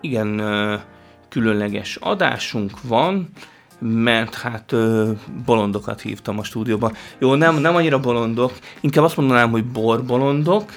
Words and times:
igen 0.00 0.42
különleges 1.28 1.96
adásunk 1.96 2.82
van, 2.82 3.28
mert 3.78 4.34
hát 4.34 4.74
bolondokat 5.44 6.00
hívtam 6.00 6.38
a 6.38 6.44
stúdióba. 6.44 6.92
Jó, 7.18 7.34
nem, 7.34 7.56
nem 7.56 7.74
annyira 7.74 8.00
bolondok, 8.00 8.52
inkább 8.80 9.04
azt 9.04 9.16
mondanám, 9.16 9.50
hogy 9.50 9.64
borbolondok. 9.64 10.72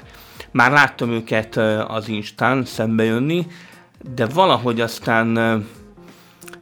Már 0.51 0.71
láttam 0.71 1.09
őket 1.09 1.57
az 1.87 2.07
Instán 2.07 2.65
szembe 2.65 3.03
jönni, 3.03 3.47
de 4.15 4.25
valahogy 4.25 4.81
aztán 4.81 5.35
ö, 5.35 5.57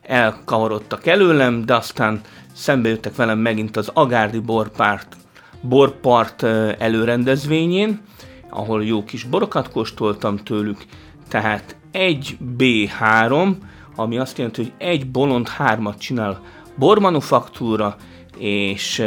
elkavarodtak 0.02 1.06
előlem, 1.06 1.66
de 1.66 1.76
aztán 1.76 2.22
szembe 2.54 2.90
jöttek 2.90 3.16
velem 3.16 3.40
megint 3.40 3.78
az 3.78 3.92
Agárdi 3.94 4.40
Borpárt, 4.40 5.16
Borpart 5.62 6.44
előrendezvényén, 6.78 8.02
ahol 8.50 8.86
jó 8.86 9.04
kis 9.04 9.24
borokat 9.24 9.70
kóstoltam 9.70 10.38
tőlük, 10.38 10.86
tehát 11.32 11.76
1B3, 11.94 13.56
ami 13.96 14.18
azt 14.18 14.38
jelenti, 14.38 14.62
hogy 14.62 14.74
egy 14.78 15.12
bolond 15.12 15.48
hármat 15.48 16.00
csinál 16.00 16.42
bormanufaktúra, 16.76 17.96
és 18.38 19.00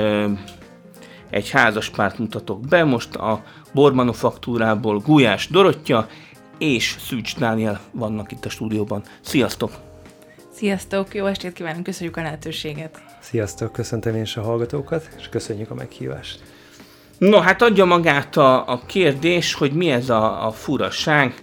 egy 1.30 1.50
házas 1.50 1.90
párt 1.90 2.18
mutatok 2.18 2.60
be. 2.60 2.84
Most 2.84 3.14
a 3.14 3.42
bormanufaktúrából 3.72 4.98
Gulyás 4.98 5.48
Dorottya 5.48 6.08
és 6.58 6.96
Szűcs 6.98 7.36
Dániel 7.36 7.80
vannak 7.92 8.32
itt 8.32 8.44
a 8.44 8.48
stúdióban. 8.50 9.02
Sziasztok! 9.20 9.72
Sziasztok, 10.52 11.14
jó 11.14 11.26
estét 11.26 11.52
kívánunk, 11.52 11.84
köszönjük 11.84 12.16
a 12.16 12.22
lehetőséget. 12.22 13.02
Sziasztok, 13.20 13.72
köszöntöm 13.72 14.14
én 14.14 14.22
is 14.22 14.36
a 14.36 14.42
hallgatókat, 14.42 15.08
és 15.18 15.28
köszönjük 15.28 15.70
a 15.70 15.74
meghívást. 15.74 16.42
No, 17.18 17.38
hát 17.38 17.62
adja 17.62 17.84
magát 17.84 18.36
a, 18.36 18.68
a 18.68 18.80
kérdés, 18.86 19.54
hogy 19.54 19.72
mi 19.72 19.90
ez 19.90 20.10
a, 20.10 20.46
a 20.46 20.50
furaság, 20.50 21.34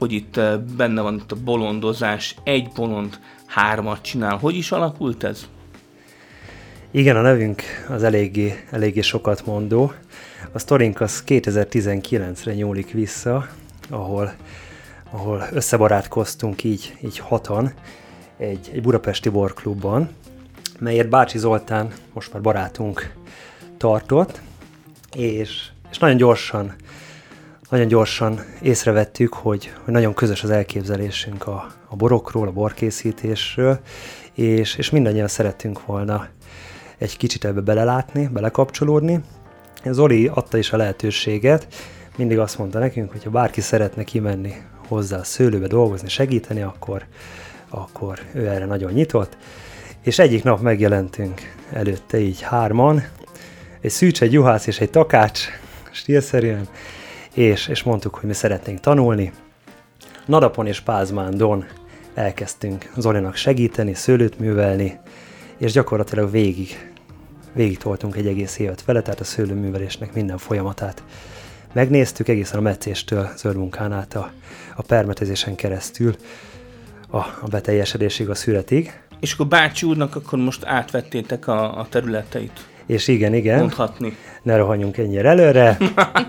hogy 0.00 0.12
itt 0.12 0.40
benne 0.76 1.00
van 1.00 1.14
itt 1.14 1.32
a 1.32 1.36
bolondozás, 1.44 2.36
egy 2.42 2.68
bolond 2.74 3.18
hármat 3.46 4.02
csinál. 4.02 4.36
Hogy 4.36 4.54
is 4.54 4.72
alakult 4.72 5.24
ez? 5.24 5.48
Igen, 6.90 7.16
a 7.16 7.20
nevünk 7.20 7.62
az 7.88 8.02
eléggé, 8.02 8.64
eléggé 8.70 9.00
sokat 9.00 9.46
mondó. 9.46 9.92
A 10.52 10.58
sztorink 10.58 11.00
az 11.00 11.22
2019-re 11.26 12.54
nyúlik 12.54 12.90
vissza, 12.90 13.48
ahol, 13.88 14.32
ahol 15.10 15.42
összebarátkoztunk 15.52 16.64
így, 16.64 16.96
így 17.04 17.18
hatan 17.18 17.72
egy, 18.36 18.70
egy 18.72 18.82
budapesti 18.82 19.28
borklubban, 19.28 20.10
melyet 20.78 21.08
Bácsi 21.08 21.38
Zoltán, 21.38 21.92
most 22.12 22.32
már 22.32 22.42
barátunk, 22.42 23.14
tartott, 23.76 24.40
és, 25.12 25.68
és 25.90 25.98
nagyon 25.98 26.16
gyorsan 26.16 26.74
nagyon 27.70 27.88
gyorsan 27.88 28.40
észrevettük, 28.62 29.34
hogy, 29.34 29.72
hogy 29.84 29.92
nagyon 29.92 30.14
közös 30.14 30.42
az 30.42 30.50
elképzelésünk 30.50 31.46
a, 31.46 31.66
a 31.88 31.96
borokról, 31.96 32.48
a 32.48 32.52
borkészítésről, 32.52 33.80
és, 34.34 34.74
és 34.74 34.90
mindannyian 34.90 35.28
szerettünk 35.28 35.86
volna 35.86 36.28
egy 36.98 37.16
kicsit 37.16 37.44
ebbe 37.44 37.60
belelátni, 37.60 38.28
belekapcsolódni. 38.28 39.20
Zoli 39.84 40.26
adta 40.26 40.58
is 40.58 40.72
a 40.72 40.76
lehetőséget, 40.76 41.66
mindig 42.16 42.38
azt 42.38 42.58
mondta 42.58 42.78
nekünk, 42.78 43.10
hogy 43.10 43.24
ha 43.24 43.30
bárki 43.30 43.60
szeretne 43.60 44.04
kimenni 44.04 44.52
hozzá 44.88 45.18
a 45.18 45.24
szőlőbe 45.24 45.66
dolgozni, 45.66 46.08
segíteni, 46.08 46.62
akkor, 46.62 47.04
akkor 47.68 48.18
ő 48.32 48.48
erre 48.48 48.66
nagyon 48.66 48.92
nyitott. 48.92 49.36
És 50.02 50.18
egyik 50.18 50.42
nap 50.42 50.60
megjelentünk 50.60 51.40
előtte 51.72 52.18
így 52.18 52.40
hárman, 52.40 53.02
egy 53.80 53.90
szűcs, 53.90 54.22
egy 54.22 54.32
juhász 54.32 54.66
és 54.66 54.80
egy 54.80 54.90
takács, 54.90 55.40
stílszerűen, 55.90 56.68
és, 57.34 57.68
és 57.68 57.82
mondtuk, 57.82 58.14
hogy 58.14 58.28
mi 58.28 58.34
szeretnénk 58.34 58.80
tanulni. 58.80 59.32
Nadapon 60.26 60.66
és 60.66 60.80
Pázmándon 60.80 61.64
elkezdtünk 62.14 62.92
Zolinak 62.96 63.36
segíteni, 63.36 63.94
szőlőt 63.94 64.38
művelni, 64.38 64.98
és 65.56 65.72
gyakorlatilag 65.72 66.30
végig, 66.30 66.92
végig 67.52 67.78
toltunk 67.78 68.16
egy 68.16 68.26
egész 68.26 68.58
évet 68.58 68.84
vele, 68.84 69.02
tehát 69.02 69.20
a 69.20 69.24
szőlőművelésnek 69.24 70.14
minden 70.14 70.38
folyamatát 70.38 71.02
megnéztük, 71.72 72.28
egészen 72.28 72.58
a 72.58 72.62
meccéstől, 72.62 73.28
zöldmunkán 73.36 73.92
át 73.92 74.14
a, 74.14 74.32
a 74.76 74.82
permetezésen 74.82 75.54
keresztül 75.54 76.16
a, 77.10 77.16
a 77.16 77.46
beteljesedésig, 77.50 78.28
a 78.28 78.34
születig. 78.34 79.00
És 79.20 79.32
akkor 79.32 79.46
bácsi 79.46 79.86
úrnak 79.86 80.16
akkor 80.16 80.38
most 80.38 80.64
átvettétek 80.64 81.46
a, 81.46 81.78
a 81.78 81.86
területeit. 81.88 82.69
És 82.90 83.08
igen, 83.08 83.34
igen. 83.34 83.58
Mondhatni. 83.58 84.16
Ne 84.42 84.56
rohanjunk 84.56 84.96
ennyire 84.96 85.28
előre. 85.28 85.76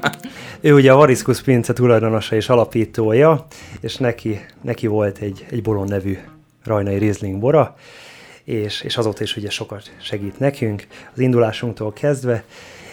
ő 0.62 0.74
ugye 0.74 0.92
a 0.92 0.96
Variskus 0.96 1.42
Pince 1.42 1.74
tulajdonosa 1.74 2.36
és 2.36 2.50
alapítója, 2.50 3.46
és 3.80 3.98
neki, 3.98 4.46
neki 4.62 4.88
volt 4.88 5.18
egy, 5.18 5.46
egy 5.50 5.62
Bolon 5.62 5.88
nevű 5.88 6.18
rajnai 6.64 6.98
Riesling 6.98 7.40
bora, 7.40 7.76
és, 8.44 8.82
és 8.82 8.98
azóta 8.98 9.24
is 9.24 9.38
ugye 9.38 9.50
sokat 9.50 9.92
segít 10.02 10.40
nekünk, 10.40 10.88
az 11.14 11.20
indulásunktól 11.20 11.94
kezdve, 11.94 12.44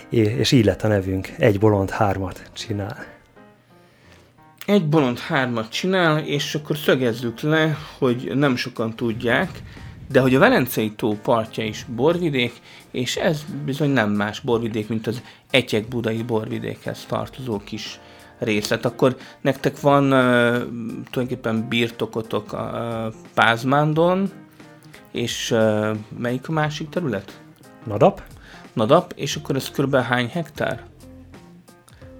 és 0.08 0.52
így 0.52 0.64
lett 0.64 0.82
a 0.82 0.88
nevünk, 0.88 1.28
egy 1.38 1.58
bolond 1.58 1.90
hármat 1.90 2.50
csinál. 2.52 3.06
Egy 4.66 4.88
bolond 4.88 5.18
hármat 5.18 5.68
csinál, 5.68 6.18
és 6.18 6.54
akkor 6.54 6.76
szögezzük 6.76 7.40
le, 7.40 7.76
hogy 7.98 8.32
nem 8.34 8.56
sokan 8.56 8.96
tudják, 8.96 9.50
de 10.08 10.20
hogy 10.20 10.34
a 10.34 10.38
Velencei 10.38 10.92
tó 10.92 11.18
partja 11.22 11.64
is 11.64 11.84
borvidék, 11.94 12.52
és 12.90 13.16
ez 13.16 13.44
bizony 13.64 13.90
nem 13.90 14.10
más 14.10 14.40
borvidék, 14.40 14.88
mint 14.88 15.06
az 15.06 15.22
Egyek 15.50 15.88
budai 15.88 16.22
borvidékhez 16.22 17.04
tartozó 17.08 17.58
kis 17.58 18.00
részlet. 18.38 18.84
Akkor 18.84 19.16
nektek 19.40 19.80
van 19.80 20.04
uh, 20.04 20.10
tulajdonképpen 21.10 21.68
birtokotok 21.68 22.52
a 22.52 22.70
uh, 23.06 23.14
Pázmándon, 23.34 24.30
és 25.12 25.50
uh, 25.50 25.96
melyik 26.18 26.48
a 26.48 26.52
másik 26.52 26.88
terület? 26.88 27.40
Nadap. 27.84 28.22
Nadap, 28.72 29.12
és 29.16 29.36
akkor 29.36 29.56
ez 29.56 29.70
kb. 29.70 29.96
hány 29.96 30.28
hektár? 30.28 30.86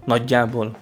Nagyjából? 0.04 0.76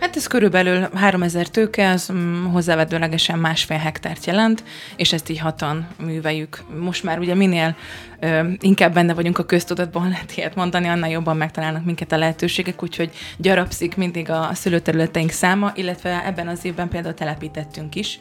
Hát 0.00 0.16
ez 0.16 0.26
körülbelül 0.26 0.88
3000 0.94 1.48
tőke, 1.48 1.90
az 1.90 2.10
mm, 2.12 2.44
hozzávetőlegesen 2.44 3.38
másfél 3.38 3.76
hektárt 3.76 4.24
jelent, 4.24 4.64
és 4.96 5.12
ezt 5.12 5.28
így 5.28 5.38
hatan 5.38 5.88
műveljük. 5.98 6.64
Most 6.80 7.02
már 7.02 7.18
ugye 7.18 7.34
minél 7.34 7.76
ö, 8.20 8.48
inkább 8.60 8.94
benne 8.94 9.14
vagyunk 9.14 9.38
a 9.38 9.44
köztudatban, 9.44 10.08
lehet 10.08 10.36
ilyet 10.36 10.54
mondani, 10.54 10.88
annál 10.88 11.10
jobban 11.10 11.36
megtalálnak 11.36 11.84
minket 11.84 12.12
a 12.12 12.16
lehetőségek, 12.16 12.82
úgyhogy 12.82 13.10
gyarapszik 13.36 13.96
mindig 13.96 14.30
a 14.30 14.50
szülőterületeink 14.52 15.30
száma, 15.30 15.72
illetve 15.74 16.26
ebben 16.26 16.48
az 16.48 16.64
évben 16.64 16.88
például 16.88 17.14
telepítettünk 17.14 17.94
is. 17.94 18.18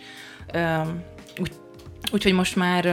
Ö, 0.54 0.60
Úgyhogy 2.16 2.34
most 2.34 2.56
már, 2.56 2.86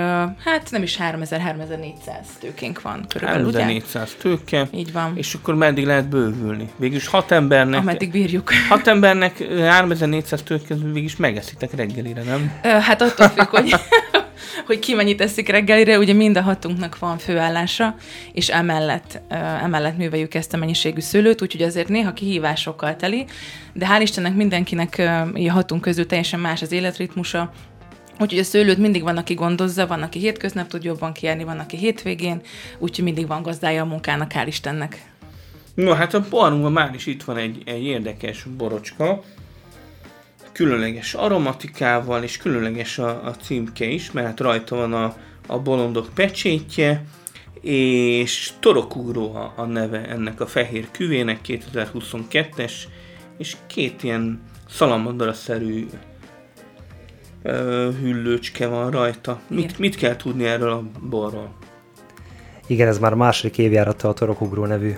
hát 0.45 0.71
nem 0.71 0.83
is 0.83 0.99
3000-3400 1.01 1.93
tőkénk 2.41 2.83
van 2.83 3.05
körülbelül, 3.09 3.53
3400 3.53 4.17
tőke. 4.21 4.69
Így 4.75 4.93
van. 4.93 5.13
És 5.17 5.35
akkor 5.35 5.55
meddig 5.55 5.87
lehet 5.87 6.09
bővülni? 6.09 6.69
Végülis 6.77 7.07
hat 7.07 7.31
embernek... 7.31 7.81
Ameddig 7.81 8.11
bírjuk. 8.11 8.53
Hat 8.69 8.87
embernek 8.87 9.39
3400 9.69 10.43
tőke, 10.43 10.75
végülis 10.75 11.17
megeszitek 11.17 11.75
reggelire, 11.75 12.23
nem? 12.23 12.53
Hát 12.63 13.03
attól 13.03 13.29
függ, 13.29 13.49
hogy 13.49 13.75
hogy 14.67 14.79
ki 14.79 14.95
mennyit 14.95 15.21
eszik 15.21 15.49
reggelire, 15.49 15.99
ugye 15.99 16.13
mind 16.13 16.37
a 16.37 16.43
hatunknak 16.43 16.99
van 16.99 17.19
főállása, 17.19 17.95
és 18.33 18.49
emellett, 18.49 19.21
emellett 19.63 19.97
műveljük 19.97 20.35
ezt 20.35 20.55
a 20.55 20.57
mennyiségű 20.57 21.01
szőlőt, 21.01 21.43
úgyhogy 21.43 21.63
azért 21.63 21.89
néha 21.89 22.13
kihívásokkal 22.13 22.97
teli, 22.97 23.27
de 23.73 23.87
hál' 23.87 24.03
Istennek 24.03 24.35
mindenkinek 24.35 24.99
a 25.35 25.51
hatunk 25.51 25.81
közül 25.81 26.07
teljesen 26.07 26.41
más 26.41 26.63
az 26.63 26.73
életritmusa, 26.73 27.53
Úgyhogy 28.21 28.39
a 28.39 28.45
szőlőt 28.45 28.79
mindig 28.79 29.03
van, 29.03 29.17
aki 29.17 29.35
gondozza, 29.35 29.87
van, 29.87 30.03
aki 30.03 30.19
hétköznap 30.19 30.69
tud 30.69 30.85
jobban 30.85 31.13
kijárni, 31.13 31.45
van, 31.45 31.59
aki 31.59 31.77
hétvégén, 31.77 32.41
úgyhogy 32.79 33.05
mindig 33.05 33.27
van 33.27 33.43
gazdája 33.43 33.83
a 33.83 33.87
munkának, 33.87 34.33
hál' 34.35 34.47
Istennek. 34.47 35.11
No, 35.75 35.93
hát 35.93 36.15
a 36.15 36.25
barunkban 36.31 36.73
már 36.73 36.95
is 36.95 37.07
itt 37.07 37.23
van 37.23 37.37
egy, 37.37 37.63
egy 37.65 37.83
érdekes 37.85 38.47
borocska, 38.57 39.23
különleges 40.53 41.15
aromatikával, 41.15 42.23
és 42.23 42.37
különleges 42.37 42.99
a, 42.99 43.27
a 43.27 43.31
címke 43.31 43.85
is, 43.85 44.11
mert 44.11 44.41
rajta 44.41 44.77
van 44.77 44.93
a, 44.93 45.17
a 45.47 45.59
bolondok 45.59 46.09
pecsétje, 46.15 47.05
és 47.61 48.51
Torokugró 48.61 49.35
a, 49.35 49.53
a 49.57 49.65
neve 49.65 50.09
ennek 50.09 50.41
a 50.41 50.47
fehér 50.47 50.91
küvének, 50.91 51.41
2022-es, 51.47 52.73
és 53.39 53.57
két 53.67 54.03
ilyen 54.03 54.41
szalamandra-szerű 54.69 55.87
hüllőcske 58.01 58.67
van 58.67 58.91
rajta. 58.91 59.41
Mit, 59.49 59.79
mit 59.79 59.97
kell 59.97 60.17
tudni 60.17 60.45
erről 60.45 60.71
a 60.71 60.83
borról? 61.09 61.53
Igen, 62.67 62.89
ez 62.89 62.99
már 62.99 63.15
második 63.15 63.59
évjárata 63.59 64.09
a 64.09 64.13
Torokugró 64.13 64.65
nevű 64.65 64.95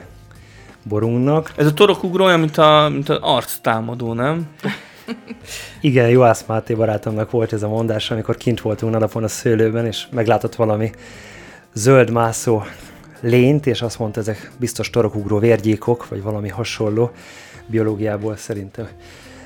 borunknak. 0.82 1.52
Ez 1.56 1.66
a 1.66 1.74
torokugró 1.74 2.24
olyan, 2.24 2.40
mint, 2.40 2.58
a, 2.58 2.88
mint 2.92 3.08
az 3.08 3.18
arctámadó, 3.20 4.12
nem? 4.12 4.48
Igen, 5.80 6.08
Juhász 6.08 6.44
Máté 6.46 6.74
barátomnak 6.74 7.30
volt 7.30 7.52
ez 7.52 7.62
a 7.62 7.68
mondás, 7.68 8.10
amikor 8.10 8.36
kint 8.36 8.60
voltunk 8.60 8.92
nadapon 8.92 9.24
a 9.24 9.28
szőlőben, 9.28 9.86
és 9.86 10.06
meglátott 10.10 10.54
valami 10.54 10.90
zöld 11.72 12.10
mászó 12.10 12.62
lényt, 13.20 13.66
és 13.66 13.82
azt 13.82 13.98
mondta, 13.98 14.20
ezek 14.20 14.50
biztos 14.58 14.90
torokugró 14.90 15.38
vérgyékok, 15.38 16.08
vagy 16.08 16.22
valami 16.22 16.48
hasonló. 16.48 17.10
Biológiából 17.66 18.36
szerintem 18.36 18.88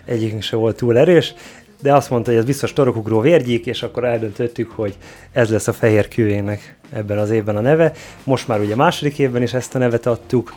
egyikünk 0.05 0.43
se 0.43 0.57
volt 0.57 0.77
túl 0.77 0.99
erős, 0.99 1.35
de 1.81 1.95
azt 1.95 2.11
mondta, 2.11 2.31
hogy 2.31 2.39
ez 2.39 2.45
biztos 2.47 2.73
torokugró 2.73 3.21
vérgyék, 3.21 3.67
és 3.67 3.83
akkor 3.83 4.05
eldöntöttük, 4.05 4.71
hogy 4.71 4.97
ez 5.33 5.51
lesz 5.51 5.69
a 5.69 5.73
fehér 5.73 6.09
kőének 6.09 6.77
ebben 6.91 7.19
az 7.19 7.31
évben 7.31 7.57
a 7.57 7.61
neve. 7.61 7.93
Most 8.25 8.49
már 8.49 8.61
ugye 8.61 8.77
második 8.77 9.19
évben 9.19 9.43
is 9.43 9.55
ezt 9.55 9.75
a 9.75 9.79
nevet 9.79 10.07
adtuk. 10.07 10.55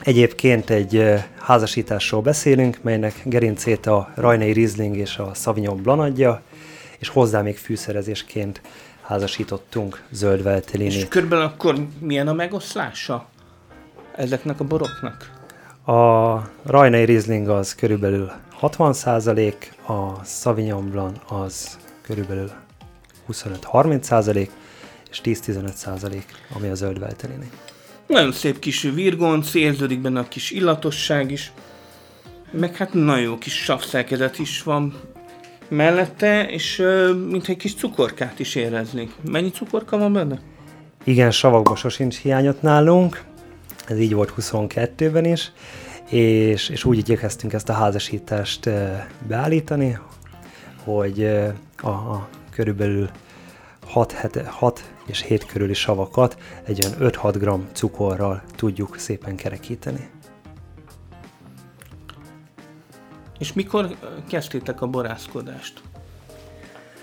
Egyébként 0.00 0.70
egy 0.70 1.14
házasításról 1.38 2.20
beszélünk, 2.20 2.78
melynek 2.82 3.22
gerincét 3.24 3.86
a 3.86 4.12
Rajnai 4.14 4.52
Riesling 4.52 4.96
és 4.96 5.16
a 5.16 5.30
Sauvignon 5.34 5.82
Blanc 5.82 6.00
adja, 6.00 6.42
és 6.98 7.08
hozzá 7.08 7.42
még 7.42 7.56
fűszerezésként 7.56 8.60
házasítottunk 9.02 10.02
zöld 10.10 10.42
veltelini. 10.42 10.94
És 10.94 11.08
körülbelül 11.08 11.44
akkor 11.44 11.86
milyen 12.00 12.28
a 12.28 12.32
megoszlása 12.32 13.28
ezeknek 14.16 14.60
a 14.60 14.64
boroknak? 14.64 15.30
A 15.84 16.36
Rajnai 16.62 17.04
Riesling 17.04 17.48
az 17.48 17.74
körülbelül 17.74 18.30
60% 18.60 19.54
a 19.86 20.24
Sauvignon 20.24 20.90
Blanc 20.90 21.18
az 21.28 21.78
körülbelül 22.02 22.50
25-30% 23.32 24.48
és 25.10 25.20
10-15% 25.24 26.22
ami 26.54 26.68
a 26.68 26.74
zöld 26.74 26.98
veltelini. 26.98 27.50
Nagyon 28.06 28.32
szép 28.32 28.58
kis 28.58 28.82
virgonc, 28.82 29.54
érződik 29.54 30.00
benne 30.00 30.20
a 30.20 30.28
kis 30.28 30.50
illatosság 30.50 31.30
is, 31.30 31.52
meg 32.50 32.76
hát 32.76 32.92
nagyon 32.92 33.20
jó 33.20 33.38
kis 33.38 33.54
savszerkezet 33.62 34.38
is 34.38 34.62
van 34.62 35.00
mellette, 35.68 36.48
és 36.48 36.76
mintha 37.28 37.52
egy 37.52 37.58
kis 37.58 37.74
cukorkát 37.74 38.38
is 38.38 38.54
éreznék. 38.54 39.10
Mennyi 39.30 39.50
cukorka 39.50 39.98
van 39.98 40.12
benne? 40.12 40.40
Igen, 41.04 41.30
savakban 41.30 41.76
sosincs 41.76 42.16
hiányot 42.16 42.62
nálunk, 42.62 43.24
ez 43.86 43.98
így 43.98 44.14
volt 44.14 44.32
22-ben 44.40 45.24
is, 45.24 45.52
és, 46.08 46.68
és 46.68 46.84
úgy 46.84 46.98
igyekeztünk 46.98 47.52
ezt 47.52 47.68
a 47.68 47.72
házasítást 47.72 48.70
beállítani, 49.26 49.98
hogy 50.84 51.24
a, 51.82 51.88
a 51.88 52.28
körülbelül 52.50 53.08
6, 53.86 54.14
6 54.46 54.92
és 55.06 55.22
7 55.22 55.46
körüli 55.46 55.74
savakat 55.74 56.38
egy 56.64 56.84
olyan 56.84 57.12
5-6 57.12 57.34
g 57.40 57.76
cukorral 57.76 58.42
tudjuk 58.56 58.98
szépen 58.98 59.36
kerekíteni. 59.36 60.08
És 63.38 63.52
mikor 63.52 63.96
kezdtétek 64.28 64.82
a 64.82 64.86
borászkodást? 64.86 65.82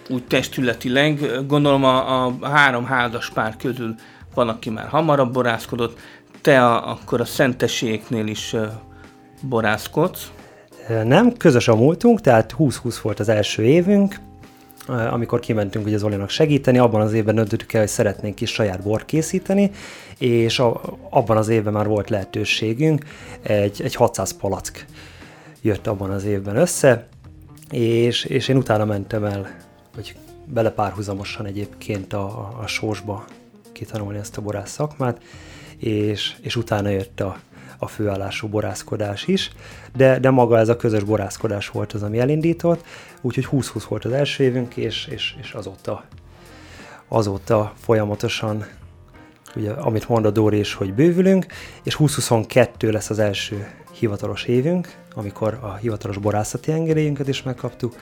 Úgy 0.10 0.24
testületileg, 0.24 1.46
gondolom 1.48 1.84
a, 1.84 2.25
a 2.25 2.48
három 2.48 2.86
házas 2.86 3.30
pár 3.30 3.56
közül 3.58 3.96
van, 4.34 4.50
aki 4.50 4.69
már 4.69 4.88
hamarabb 4.88 5.34
borászkodott, 5.34 6.00
te 6.42 6.66
a, 6.66 6.90
akkor 6.90 7.22
a 7.22 7.25
szentességeknél 7.25 8.28
is 8.28 8.56
borászkodsz. 9.50 10.32
Nem, 11.04 11.34
közös 11.38 11.68
a 11.68 11.76
múltunk, 11.76 12.22
tehát 12.22 12.56
20-20 12.60 12.98
volt 13.02 13.20
az 13.20 13.30
első 13.30 13.64
évünk, 13.64 14.20
amikor 14.88 15.40
kimentünk 15.40 15.86
ugye 15.86 15.98
Zolinak 15.98 16.30
segíteni, 16.30 16.78
abban 16.78 17.02
az 17.02 17.14
évben 17.14 17.36
döntöttük 17.36 17.74
el, 17.74 17.80
hogy 17.80 17.90
szeretnénk 17.90 18.42
is 18.42 18.50
saját 18.50 18.82
bort 18.82 19.06
készíteni, 19.06 19.72
és 20.18 20.60
a, 20.60 20.82
abban 21.10 21.38
az 21.38 21.48
évben 21.48 21.74
már 21.74 21.88
volt 21.88 22.10
lehetőségünk, 22.10 23.06
egy, 23.42 23.82
egy 23.84 23.96
600 23.96 24.32
palack 24.32 24.86
jött 25.62 25.88
abban 25.88 26.10
az 26.10 26.24
évben 26.24 26.56
össze, 26.56 27.08
és, 27.72 28.24
és 28.24 28.48
én 28.48 28.58
utána 28.58 28.86
mentem 28.86 29.24
el, 29.24 29.56
vagy 29.96 30.16
bele 30.46 30.72
párhuzamosan 30.72 31.46
egyébként 31.46 32.14
a, 32.14 32.58
a 32.62 32.68
sósba 32.68 33.26
kitanulni 33.72 34.18
ezt 34.18 34.38
a 34.38 34.42
borász 34.42 34.72
szakmát, 34.72 35.22
és, 35.78 36.36
és 36.42 36.56
utána 36.56 36.90
jött 36.90 37.20
a, 37.20 37.38
a 37.77 37.88
főállású 37.88 38.48
borászkodás 38.48 39.27
is, 39.27 39.51
de, 39.95 40.19
de 40.19 40.30
maga 40.30 40.57
ez 40.57 40.69
a 40.69 40.75
közös 40.75 41.04
borászkodás 41.04 41.69
volt 41.69 41.94
az, 41.94 42.04
ami 42.04 42.19
elindított, 42.19 42.86
úgyhogy 43.22 43.48
20-20 43.51 43.83
volt 43.88 44.06
az 44.06 44.12
első 44.12 44.44
évünk, 44.44 44.77
és, 44.77 45.07
és, 45.12 45.36
és 45.42 45.51
azóta, 45.51 46.04
azóta 47.07 47.74
folyamatosan, 47.81 48.66
ugye, 49.56 49.72
amit 49.72 50.10
mond 50.10 50.25
a 50.25 50.31
Dóri 50.31 50.60
is, 50.60 50.74
hogy 50.74 50.94
bővülünk, 50.94 51.45
és 51.83 51.95
2022 51.95 52.92
lesz 52.92 53.10
az 53.10 53.19
első 53.19 53.68
hivatalos 54.00 54.44
évünk, 54.44 54.95
amikor 55.16 55.57
a 55.62 55.75
hivatalos 55.75 56.18
borászati 56.18 56.72
engedélyünket 56.72 57.27
is 57.27 57.44
megkaptuk, 57.44 57.95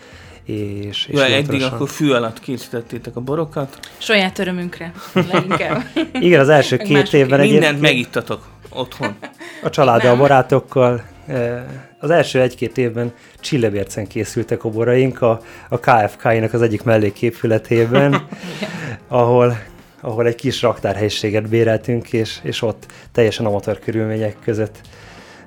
és, 0.43 1.05
és 1.05 1.19
ja, 1.19 1.25
eddig 1.25 1.61
akkor 1.61 1.89
fű 1.89 2.11
alatt 2.11 2.39
készítettétek 2.39 3.15
a 3.15 3.21
borokat. 3.21 3.79
Saját 3.97 4.39
örömünkre, 4.39 4.91
leginkább. 5.13 5.83
Igen, 6.13 6.39
az 6.39 6.49
első 6.49 6.77
két 6.77 7.13
évben 7.13 7.39
Mindent 7.39 7.63
egyébként... 7.63 7.81
megittatok 7.81 8.52
otthon. 8.75 9.15
A 9.63 9.69
családdal, 9.69 10.13
a 10.13 10.17
barátokkal. 10.17 11.03
Eh, 11.27 11.63
az 11.99 12.09
első 12.09 12.41
egy-két 12.41 12.77
évben 12.77 13.13
Csillebércen 13.39 14.07
készültek 14.07 14.63
a 14.63 14.69
boraink 14.69 15.21
a, 15.21 15.41
a 15.69 15.79
KFK-nak 15.79 16.53
az 16.53 16.61
egyik 16.61 16.83
melléképületében, 16.83 18.27
ahol, 19.07 19.57
ahol 20.01 20.27
egy 20.27 20.35
kis 20.35 20.61
raktárhelyiséget 20.61 21.49
béreltünk, 21.49 22.13
és, 22.13 22.39
és 22.43 22.61
ott 22.61 22.85
teljesen 23.11 23.45
amatőr 23.45 23.79
körülmények 23.79 24.37
között 24.43 24.81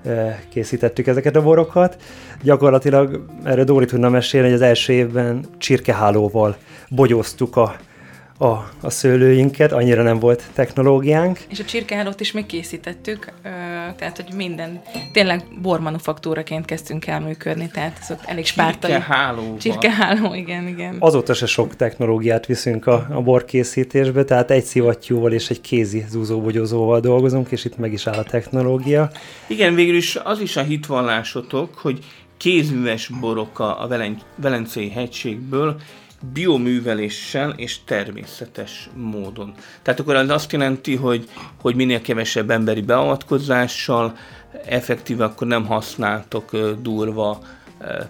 eh, 0.05 0.37
készítettük 0.51 1.07
ezeket 1.07 1.37
a 1.37 1.43
borokat. 1.43 1.97
Gyakorlatilag 2.43 3.25
erre 3.45 3.65
Dóri 3.65 3.85
tudna 3.85 4.09
mesélni, 4.09 4.47
hogy 4.47 4.57
az 4.57 4.63
első 4.63 4.93
évben 4.93 5.45
csirkehálóval 5.59 6.57
bogyoztuk 6.89 7.57
a, 7.57 7.77
a, 8.39 8.47
a 8.81 8.91
szőlőinket, 8.91 9.73
annyira 9.73 10.03
nem 10.03 10.19
volt 10.19 10.45
technológiánk. 10.55 11.39
És 11.49 11.61
a 11.61 11.65
csirkehálót 11.65 12.21
is 12.21 12.33
még 12.33 12.47
készítettük, 12.47 13.33
tehát 13.97 14.17
hogy 14.25 14.37
minden, 14.37 14.83
tényleg 15.13 15.45
bormanufaktúraként 15.63 16.65
kezdtünk 16.65 17.07
el 17.07 17.21
működni, 17.21 17.69
tehát 17.73 17.99
ez 18.01 18.11
ott 18.11 18.23
elég 18.25 18.47
spártai. 18.47 18.91
Csirkeháló. 18.91 19.57
Csirkeháló, 19.57 20.35
igen, 20.35 20.69
igen. 20.69 20.97
Azóta 20.99 21.35
se 21.35 21.47
sok 21.47 21.77
technológiát 21.77 22.47
viszünk 22.47 22.87
a, 22.87 23.07
a 23.11 23.21
borkészítésbe, 23.21 24.25
tehát 24.25 24.51
egy 24.51 24.65
szivattyúval 24.65 25.33
és 25.33 25.51
egy 25.51 25.61
kézi 25.61 26.05
zúzóbogyozóval 26.09 27.01
dolgozunk, 27.01 27.51
és 27.51 27.65
itt 27.65 27.79
meg 27.79 27.93
is 27.93 28.07
áll 28.07 28.19
a 28.19 28.23
technológia. 28.23 29.11
Igen, 29.47 29.75
végül 29.75 29.97
is 29.97 30.17
az 30.25 30.41
is 30.41 30.57
a 30.57 30.63
hitvallásotok, 30.63 31.75
hogy 31.75 31.99
kézműves 32.37 33.11
borok 33.21 33.59
a 33.59 33.89
Velencei 34.37 34.91
hegységből, 34.91 35.77
bioműveléssel 36.33 37.51
és 37.57 37.85
természetes 37.85 38.91
módon. 38.95 39.55
Tehát 39.83 40.01
akkor 40.01 40.15
az 40.15 40.29
azt 40.29 40.53
jelenti, 40.53 40.97
hogy, 40.97 41.29
hogy 41.61 41.75
minél 41.75 42.01
kevesebb 42.01 42.51
emberi 42.51 42.81
beavatkozással, 42.81 44.17
effektíve 44.65 45.25
akkor 45.25 45.47
nem 45.47 45.67
használtok 45.67 46.57
durva 46.83 47.43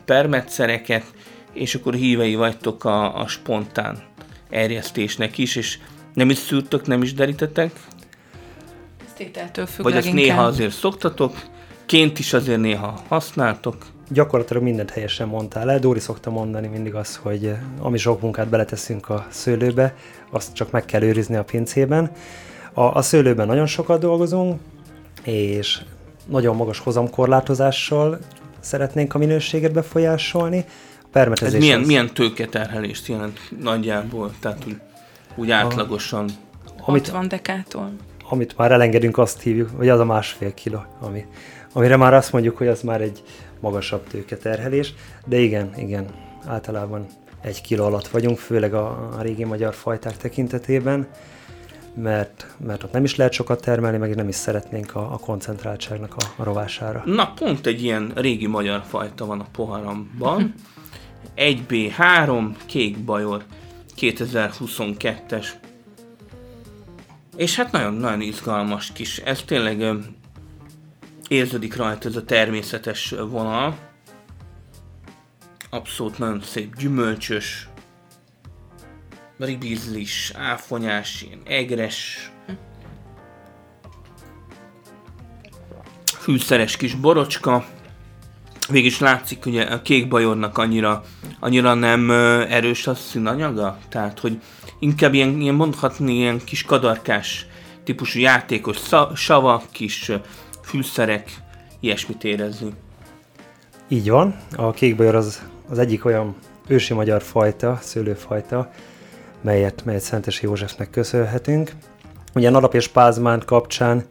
permetszereket, 0.04 1.04
és 1.52 1.74
akkor 1.74 1.94
hívei 1.94 2.34
vagytok 2.34 2.84
a, 2.84 3.20
a 3.20 3.26
spontán 3.26 4.02
erjesztésnek 4.50 5.38
is, 5.38 5.56
és 5.56 5.78
nem 6.14 6.30
is 6.30 6.38
szűrtök, 6.38 6.86
nem 6.86 7.02
is 7.02 7.14
derítetek? 7.14 7.80
Tételtől 9.16 9.66
függ 9.66 9.84
Vagy 9.84 9.96
azt 9.96 10.12
néha 10.12 10.44
azért 10.44 10.74
szoktatok, 10.74 11.36
ként 11.86 12.18
is 12.18 12.32
azért 12.32 12.60
néha 12.60 13.02
használtok? 13.08 13.86
Gyakorlatilag 14.08 14.62
mindent 14.62 14.90
helyesen 14.90 15.28
mondtál 15.28 15.70
el. 15.70 15.78
Dóri 15.78 16.00
szokta 16.00 16.30
mondani 16.30 16.66
mindig 16.66 16.94
azt, 16.94 17.16
hogy 17.16 17.46
eh, 17.46 17.58
ami 17.78 17.98
sok 17.98 18.20
munkát 18.20 18.48
beleteszünk 18.48 19.08
a 19.08 19.26
szőlőbe, 19.30 19.94
azt 20.30 20.54
csak 20.54 20.70
meg 20.70 20.84
kell 20.84 21.02
őrizni 21.02 21.36
a 21.36 21.44
pincében. 21.44 22.10
A, 22.72 22.82
a 22.82 23.02
szőlőben 23.02 23.46
nagyon 23.46 23.66
sokat 23.66 24.00
dolgozunk, 24.00 24.60
és 25.22 25.82
nagyon 26.26 26.56
magas 26.56 26.78
hozamkorlátozással 26.78 28.18
szeretnénk 28.60 29.14
a 29.14 29.18
minőséget 29.18 29.72
befolyásolni. 29.72 30.64
A 31.12 31.18
Ez 31.18 31.54
milyen, 31.54 31.80
az... 31.80 31.86
milyen 31.86 32.14
tőketerhelést 32.14 33.06
jelent 33.06 33.40
nagyjából? 33.60 34.32
Tehát 34.40 34.64
úgy, 34.66 34.76
úgy 35.34 35.50
átlagosan? 35.50 36.28
A, 36.64 36.70
amit, 36.84 37.08
60 37.08 37.28
dekától. 37.28 37.92
Amit 38.28 38.56
már 38.56 38.72
elengedünk, 38.72 39.18
azt 39.18 39.40
hívjuk, 39.40 39.70
hogy 39.76 39.88
az 39.88 40.00
a 40.00 40.04
másfél 40.04 40.54
kiló, 40.54 40.84
ami, 41.00 41.26
amire 41.72 41.96
már 41.96 42.14
azt 42.14 42.32
mondjuk, 42.32 42.56
hogy 42.56 42.66
az 42.66 42.82
már 42.82 43.00
egy 43.00 43.22
magasabb 43.60 44.06
tőketerhelés, 44.06 44.94
de 45.26 45.38
igen, 45.38 45.70
igen, 45.76 46.06
általában 46.46 47.06
egy 47.40 47.60
kiló 47.60 47.84
alatt 47.84 48.08
vagyunk, 48.08 48.38
főleg 48.38 48.74
a, 48.74 49.08
a 49.18 49.22
régi 49.22 49.44
magyar 49.44 49.74
fajták 49.74 50.16
tekintetében, 50.16 51.08
mert, 51.94 52.46
mert 52.58 52.82
ott 52.82 52.92
nem 52.92 53.04
is 53.04 53.16
lehet 53.16 53.32
sokat 53.32 53.60
termelni, 53.60 53.96
meg 53.96 54.14
nem 54.14 54.28
is 54.28 54.34
szeretnénk 54.34 54.94
a, 54.94 55.12
a 55.12 55.18
koncentráltságnak 55.18 56.14
a, 56.16 56.22
a 56.36 56.44
rovására. 56.44 57.02
Na, 57.04 57.32
pont 57.34 57.66
egy 57.66 57.82
ilyen 57.82 58.12
régi 58.14 58.46
magyar 58.46 58.82
fajta 58.88 59.26
van 59.26 59.40
a 59.40 59.46
poharamban. 59.52 60.54
1B3 61.36 62.48
Kék 62.66 62.98
Bajor 62.98 63.44
2022-es. 64.00 65.46
És 67.36 67.56
hát 67.56 67.72
nagyon-nagyon 67.72 68.20
izgalmas 68.20 68.92
kis, 68.92 69.18
ez 69.18 69.42
tényleg 69.42 69.84
érződik 71.28 71.76
rajta 71.76 72.08
ez 72.08 72.16
a 72.16 72.24
természetes 72.24 73.14
vonal. 73.30 73.78
Abszolút 75.70 76.18
nagyon 76.18 76.40
szép, 76.42 76.76
gyümölcsös, 76.76 77.68
ribizlis, 79.38 80.32
áfonyás, 80.34 81.22
ilyen 81.22 81.40
egres, 81.44 82.30
fűszeres 86.04 86.76
kis 86.76 86.94
borocska. 86.94 87.64
Végig 88.68 88.86
is 88.86 88.98
látszik, 88.98 89.42
hogy 89.42 89.58
a 89.58 89.82
kék 89.82 90.08
bajornak 90.08 90.58
annyira, 90.58 91.04
annyira 91.40 91.74
nem 91.74 92.10
erős 92.40 92.86
a 92.86 92.94
színanyaga, 92.94 93.78
tehát 93.88 94.18
hogy 94.18 94.40
inkább 94.78 95.14
ilyen, 95.14 95.40
ilyen 95.40 95.54
mondhatni 95.54 96.14
ilyen 96.14 96.44
kis 96.44 96.62
kadarkás 96.62 97.46
típusú 97.84 98.20
játékos 98.20 98.78
savak, 99.14 99.62
kis 99.70 100.10
fűszerek, 100.66 101.30
ilyesmit 101.80 102.24
érezni. 102.24 102.72
Így 103.88 104.10
van, 104.10 104.36
a 104.56 104.70
kékbajor 104.70 105.14
az, 105.14 105.42
az 105.68 105.78
egyik 105.78 106.04
olyan 106.04 106.34
ősi 106.66 106.94
magyar 106.94 107.22
fajta, 107.22 107.78
szőlőfajta, 107.82 108.70
melyet, 109.40 109.84
melyet 109.84 110.02
Szentes 110.02 110.42
Józsefnek 110.42 110.90
köszönhetünk. 110.90 111.72
Ugye 112.34 112.50
Nalap 112.50 112.74
és 112.74 112.88
Pázmán 112.88 113.42
kapcsán 113.44 114.04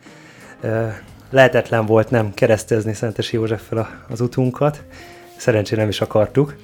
e, 0.62 1.04
lehetetlen 1.30 1.86
volt 1.86 2.10
nem 2.10 2.34
keresztezni 2.34 2.94
Szentes 2.94 3.32
Józseffel 3.32 4.06
az 4.10 4.22
utunkat, 4.22 4.84
szerencsére 5.38 5.82
nem 5.82 5.90
is 5.90 6.02
akartuk. 6.02 6.56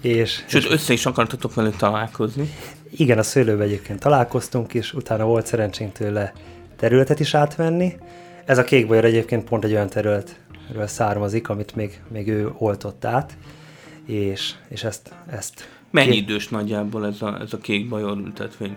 És, 0.00 0.44
Sőt, 0.46 0.70
össze 0.70 0.92
is 0.92 1.06
akartatok 1.06 1.54
velük 1.54 1.76
találkozni. 1.76 2.50
Igen, 2.90 3.18
a 3.18 3.22
szőlőbe 3.22 3.64
egyébként 3.64 4.00
találkoztunk, 4.00 4.74
és 4.74 4.92
utána 4.94 5.24
volt 5.24 5.46
szerencsénk 5.46 5.92
tőle 5.92 6.32
területet 6.76 7.20
is 7.20 7.34
átvenni. 7.34 7.96
Ez 8.48 8.58
a 8.58 8.64
kékbajor 8.64 9.04
egyébként 9.04 9.44
pont 9.44 9.64
egy 9.64 9.72
olyan 9.72 9.88
területről 9.88 10.86
származik, 10.86 11.48
amit 11.48 11.74
még, 11.74 12.00
még 12.08 12.28
ő 12.28 12.52
oltott 12.58 13.04
át, 13.04 13.36
és, 14.06 14.54
és 14.68 14.84
ezt, 14.84 15.14
ezt 15.30 15.68
Mennyi 15.90 16.10
két... 16.10 16.22
idős 16.22 16.48
nagyjából 16.48 17.06
ez 17.06 17.22
a, 17.22 17.40
ez 17.40 17.52
a 17.52 17.58
kék 17.58 17.88
bajor 17.88 18.16
ültetvény? 18.16 18.76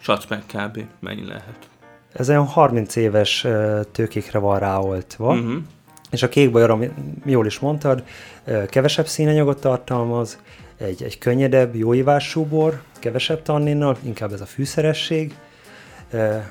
Satsz 0.00 0.26
meg 0.28 0.42
kb. 0.46 0.84
Mennyi 1.00 1.26
lehet? 1.26 1.68
Ez 2.12 2.28
olyan 2.28 2.46
30 2.46 2.96
éves 2.96 3.46
tőkékre 3.92 4.38
van 4.38 4.58
ráoltva, 4.58 5.34
uh-huh. 5.34 5.62
és 6.10 6.22
a 6.22 6.28
kék 6.28 6.50
bajor, 6.50 6.70
ami 6.70 6.90
jól 7.24 7.46
is 7.46 7.58
mondtad, 7.58 8.04
kevesebb 8.68 9.06
színanyagot 9.06 9.60
tartalmaz, 9.60 10.38
egy, 10.76 11.02
egy 11.02 11.18
könnyedebb, 11.18 11.74
jóívású 11.74 12.44
bor, 12.44 12.82
kevesebb 12.98 13.42
tanninnal, 13.42 13.96
inkább 14.02 14.32
ez 14.32 14.40
a 14.40 14.46
fűszeresség, 14.46 15.34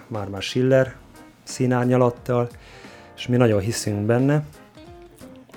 már-már 0.08 0.42
Schiller 0.42 0.96
színárnyalattal, 1.52 2.50
és 3.16 3.28
mi 3.28 3.38
nagyon 3.38 3.60
hiszünk 3.60 4.06
benne. 4.06 4.44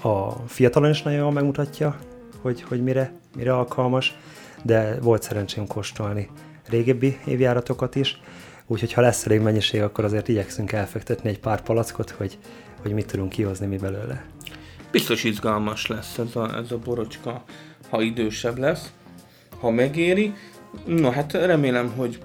A 0.03 0.31
fiatalon 0.31 0.91
is 0.91 1.03
nagyon 1.03 1.19
jól 1.19 1.33
megmutatja, 1.33 1.97
hogy, 2.43 2.63
hogy 2.63 2.83
mire 2.83 3.13
mire 3.37 3.55
alkalmas, 3.55 4.17
de 4.63 4.99
volt 5.01 5.23
szerencsém 5.23 5.67
kóstolni 5.67 6.31
régebbi 6.69 7.19
évjáratokat 7.25 7.95
is, 7.95 8.21
úgyhogy 8.67 8.93
ha 8.93 9.01
lesz 9.01 9.27
elég 9.27 9.41
mennyiség, 9.41 9.83
akkor 9.83 10.05
azért 10.05 10.29
igyekszünk 10.29 10.73
elfektetni 10.73 11.29
egy 11.29 11.41
pár 11.41 11.61
palackot, 11.61 12.11
hogy, 12.11 12.39
hogy 12.83 12.93
mit 12.93 13.07
tudunk 13.07 13.29
kihozni 13.29 13.67
mi 13.67 13.77
belőle. 13.77 14.25
Biztos 14.91 15.25
izgalmas 15.25 15.87
lesz 15.87 16.19
ez 16.19 16.37
a, 16.37 16.57
ez 16.57 16.71
a 16.73 16.79
borocska, 16.79 17.45
ha 17.89 18.03
idősebb 18.03 18.59
lesz, 18.59 18.93
ha 19.61 19.71
megéri. 19.71 20.35
No 20.87 21.11
hát 21.11 21.33
remélem, 21.33 21.93
hogy 21.97 22.19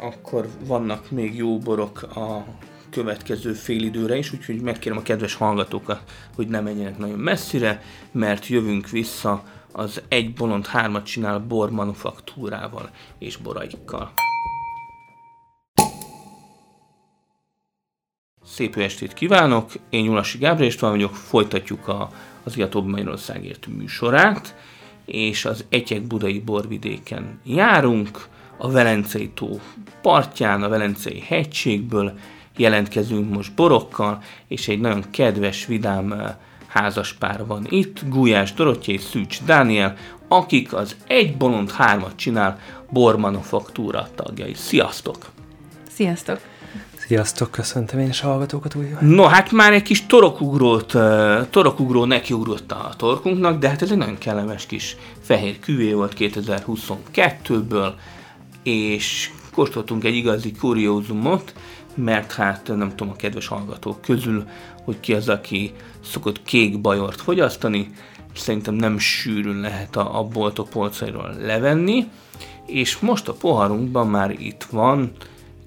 akkor 0.00 0.48
vannak 0.66 1.10
még 1.10 1.36
jó 1.36 1.58
borok 1.58 2.02
a 2.02 2.44
következő 2.90 3.52
fél 3.52 3.82
időre 3.82 4.16
is, 4.16 4.32
úgyhogy 4.32 4.60
megkérem 4.60 4.98
a 4.98 5.02
kedves 5.02 5.34
hallgatókat, 5.34 6.02
hogy 6.34 6.48
ne 6.48 6.60
menjenek 6.60 6.98
nagyon 6.98 7.18
messzire, 7.18 7.82
mert 8.12 8.46
jövünk 8.46 8.88
vissza 8.88 9.42
az 9.72 10.02
egy 10.08 10.32
bolond 10.32 10.66
hármat 10.66 11.04
csinál 11.04 11.38
bor 11.38 11.70
manufaktúrával 11.70 12.90
és 13.18 13.36
boraikkal. 13.36 14.12
Szép 18.44 18.76
estét 18.76 19.12
kívánok, 19.12 19.72
én 19.90 20.04
Nyulasi 20.04 20.38
Gábor 20.38 20.64
István 20.64 20.90
vagyok, 20.90 21.14
folytatjuk 21.14 21.88
a, 21.88 22.10
az 22.42 22.56
Iatóbb 22.56 22.86
Magyarországért 22.86 23.66
műsorát, 23.66 24.54
és 25.04 25.44
az 25.44 25.64
Egyek 25.68 26.02
Budai 26.02 26.40
borvidéken 26.40 27.40
járunk, 27.44 28.28
a 28.56 28.70
Velencei 28.70 29.28
tó 29.28 29.60
partján, 30.02 30.62
a 30.62 30.68
Velencei 30.68 31.20
hegységből 31.20 32.18
jelentkezünk 32.58 33.34
most 33.34 33.54
borokkal, 33.54 34.22
és 34.48 34.68
egy 34.68 34.80
nagyon 34.80 35.04
kedves, 35.10 35.66
vidám 35.66 36.36
házaspár 36.66 37.46
van 37.46 37.66
itt, 37.68 38.00
Gulyás 38.08 38.52
Dorottya 38.52 38.92
és 38.92 39.00
Szűcs 39.00 39.42
Dániel, 39.44 39.96
akik 40.28 40.74
az 40.74 40.96
Egy 41.06 41.36
Bolond 41.36 41.70
Hármat 41.70 42.16
csinál 42.16 42.58
bormanufaktúra 42.90 44.08
tagjai. 44.14 44.54
Sziasztok! 44.54 45.16
Sziasztok! 45.90 46.40
Sziasztok, 47.08 47.50
köszöntöm 47.50 48.00
én 48.00 48.08
is 48.08 48.22
a 48.22 48.26
hallgatókat 48.26 48.74
újra. 48.74 48.98
No, 49.00 49.24
hát 49.24 49.52
már 49.52 49.72
egy 49.72 49.82
kis 49.82 50.06
torokugrót, 50.06 50.94
torokugró 51.50 52.04
nekiugrott 52.04 52.72
a 52.72 52.94
torkunknak, 52.96 53.58
de 53.58 53.68
hát 53.68 53.82
ez 53.82 53.90
egy 53.90 53.96
nagyon 53.96 54.18
kellemes 54.18 54.66
kis 54.66 54.96
fehér 55.22 55.58
küvé 55.58 55.92
volt 55.92 56.14
2022-ből, 56.18 57.92
és 58.62 59.30
kóstoltunk 59.58 60.04
egy 60.04 60.14
igazi 60.14 60.52
kuriózumot, 60.52 61.54
mert 61.94 62.32
hát 62.32 62.72
nem 62.76 62.88
tudom 62.88 63.12
a 63.12 63.16
kedves 63.16 63.46
hallgatók 63.46 64.00
közül, 64.00 64.44
hogy 64.84 65.00
ki 65.00 65.14
az, 65.14 65.28
aki 65.28 65.72
szokott 66.04 66.42
kék 66.42 66.80
bajort 66.80 67.20
fogyasztani, 67.20 67.90
szerintem 68.34 68.74
nem 68.74 68.98
sűrűn 68.98 69.60
lehet 69.60 69.96
a, 69.96 70.18
a 70.18 70.24
boltok 70.24 70.68
polcairól 70.68 71.34
levenni, 71.40 72.08
és 72.66 72.98
most 72.98 73.28
a 73.28 73.32
poharunkban 73.32 74.08
már 74.08 74.30
itt 74.30 74.66
van 74.70 75.10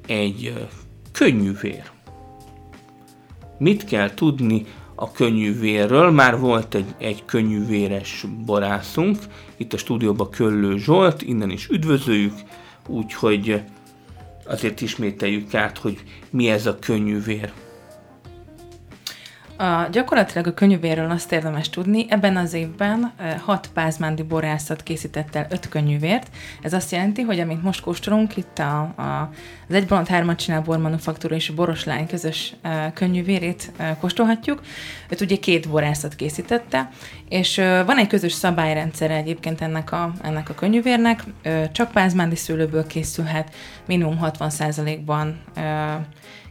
egy 0.07 0.67
könnyű 1.11 1.51
vér. 1.61 1.83
Mit 3.57 3.85
kell 3.85 4.13
tudni 4.13 4.65
a 4.95 5.11
könnyű 5.11 5.59
vérről? 5.59 6.11
Már 6.11 6.39
volt 6.39 6.75
egy, 6.75 6.93
egy 6.97 7.25
könnyű 7.25 7.65
véres 7.65 8.25
borászunk, 8.45 9.17
itt 9.57 9.73
a 9.73 9.77
stúdióban 9.77 10.29
Köllő 10.29 10.77
Zsolt, 10.77 11.21
innen 11.21 11.49
is 11.49 11.67
üdvözöljük, 11.67 12.33
úgyhogy 12.87 13.61
azért 14.45 14.81
ismételjük 14.81 15.53
át, 15.53 15.77
hogy 15.77 15.97
mi 16.29 16.49
ez 16.49 16.65
a 16.65 16.79
könnyű 16.79 17.21
vér. 17.23 17.51
A, 19.61 19.87
gyakorlatilag 19.91 20.47
a 20.47 20.53
könyvérről 20.53 21.11
azt 21.11 21.31
érdemes 21.31 21.69
tudni, 21.69 22.05
ebben 22.09 22.37
az 22.37 22.53
évben 22.53 23.11
hat 23.45 23.69
pázmándi 23.73 24.23
borászat 24.23 24.83
készített 24.83 25.35
el 25.35 25.47
öt 25.49 25.69
könyvért. 25.69 26.27
Ez 26.61 26.73
azt 26.73 26.91
jelenti, 26.91 27.21
hogy 27.21 27.39
amint 27.39 27.63
most 27.63 27.81
kóstolunk, 27.81 28.37
itt 28.37 28.59
a, 28.59 28.79
a, 28.79 29.29
az 29.67 29.75
egy 29.75 29.85
bolond 29.87 30.07
hármat 30.07 30.39
csinál 30.39 30.61
bormanufaktúra 30.61 31.35
és 31.35 31.49
a 31.49 31.53
boroslány 31.53 32.07
közös 32.07 32.55
könyvérét 32.93 33.71
kóstolhatjuk. 33.99 34.61
Őt 35.09 35.21
ugye 35.21 35.35
két 35.35 35.69
borászat 35.69 36.15
készítette, 36.15 36.89
és 37.29 37.55
van 37.85 37.97
egy 37.97 38.07
közös 38.07 38.33
szabályrendszere 38.33 39.15
egyébként 39.15 39.61
ennek 39.61 39.91
a, 39.91 40.11
ennek 40.21 40.49
a 40.49 40.53
könyvérnek, 40.53 41.23
csak 41.71 41.91
pázmándi 41.91 42.35
szőlőből 42.35 42.87
készülhet, 42.87 43.55
minimum 43.85 44.19
60%-ban 44.21 45.41
e, 45.53 45.99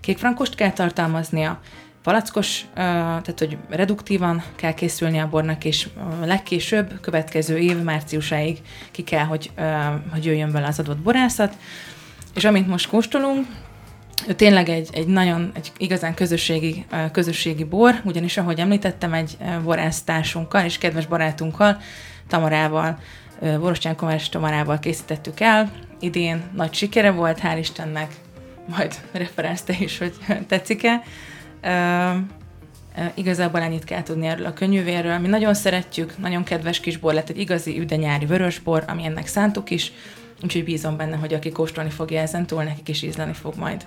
kékfrankost 0.01 0.55
kell 0.55 0.73
tartalmaznia, 0.73 1.61
palackos, 2.11 2.65
tehát 2.75 3.39
hogy 3.39 3.57
reduktívan 3.69 4.43
kell 4.57 4.75
készülni 4.75 5.19
a 5.19 5.29
bornak, 5.29 5.65
és 5.65 5.89
legkésőbb, 6.25 7.01
következő 7.01 7.59
év 7.59 7.83
márciusáig 7.83 8.59
ki 8.91 9.03
kell, 9.03 9.25
hogy, 9.25 9.51
hogy 10.13 10.25
jöjjön 10.25 10.53
vele 10.53 10.67
az 10.67 10.79
adott 10.79 10.99
borászat. 10.99 11.57
És 12.35 12.45
amint 12.45 12.67
most 12.67 12.89
kóstolunk, 12.89 13.47
tényleg 14.37 14.69
egy, 14.69 14.89
egy 14.93 15.07
nagyon, 15.07 15.51
egy 15.55 15.73
igazán 15.77 16.15
közösségi, 16.15 16.87
közösségi 17.13 17.65
bor, 17.65 18.01
ugyanis 18.05 18.37
ahogy 18.37 18.59
említettem, 18.59 19.13
egy 19.13 19.37
borásztársunkkal 19.63 20.65
és 20.65 20.79
kedves 20.79 21.07
barátunkkal, 21.07 21.81
Tamarával, 22.29 22.99
Borostyán 23.41 23.97
Komárs 23.97 24.29
Tamarával 24.29 24.79
készítettük 24.79 25.41
el. 25.41 25.71
Idén 26.01 26.43
nagy 26.55 26.75
sikere 26.75 27.11
volt, 27.11 27.41
hál' 27.43 27.59
Istennek, 27.59 28.15
majd 28.77 28.95
referenzte 29.13 29.75
is, 29.79 29.99
hogy 29.99 30.15
tetszik-e. 30.49 31.03
Igazából 33.15 33.61
ennyit 33.61 33.85
kell 33.85 34.03
tudni 34.03 34.27
erről 34.27 34.47
a 34.47 34.53
könyvérről. 34.53 35.19
Mi 35.19 35.29
nagyon 35.29 35.55
szeretjük, 35.55 36.19
nagyon 36.19 36.45
kedves 36.45 36.81
kis 36.81 36.97
bor 36.97 37.15
lett, 37.15 37.29
egy 37.29 37.39
igazi 37.39 37.79
üdenyári 37.79 38.27
vörösbor, 38.27 38.85
ami 38.87 39.05
ennek 39.05 39.27
szántuk 39.27 39.71
is, 39.71 39.93
úgyhogy 40.43 40.65
bízom 40.65 40.97
benne, 40.97 41.17
hogy 41.17 41.35
aki 41.35 41.51
kóstolni 41.51 41.91
fogja 41.91 42.21
ezen 42.21 42.47
túl, 42.47 42.63
nekik 42.63 42.89
is 42.89 43.03
ízleni 43.03 43.33
fog 43.33 43.57
majd. 43.57 43.85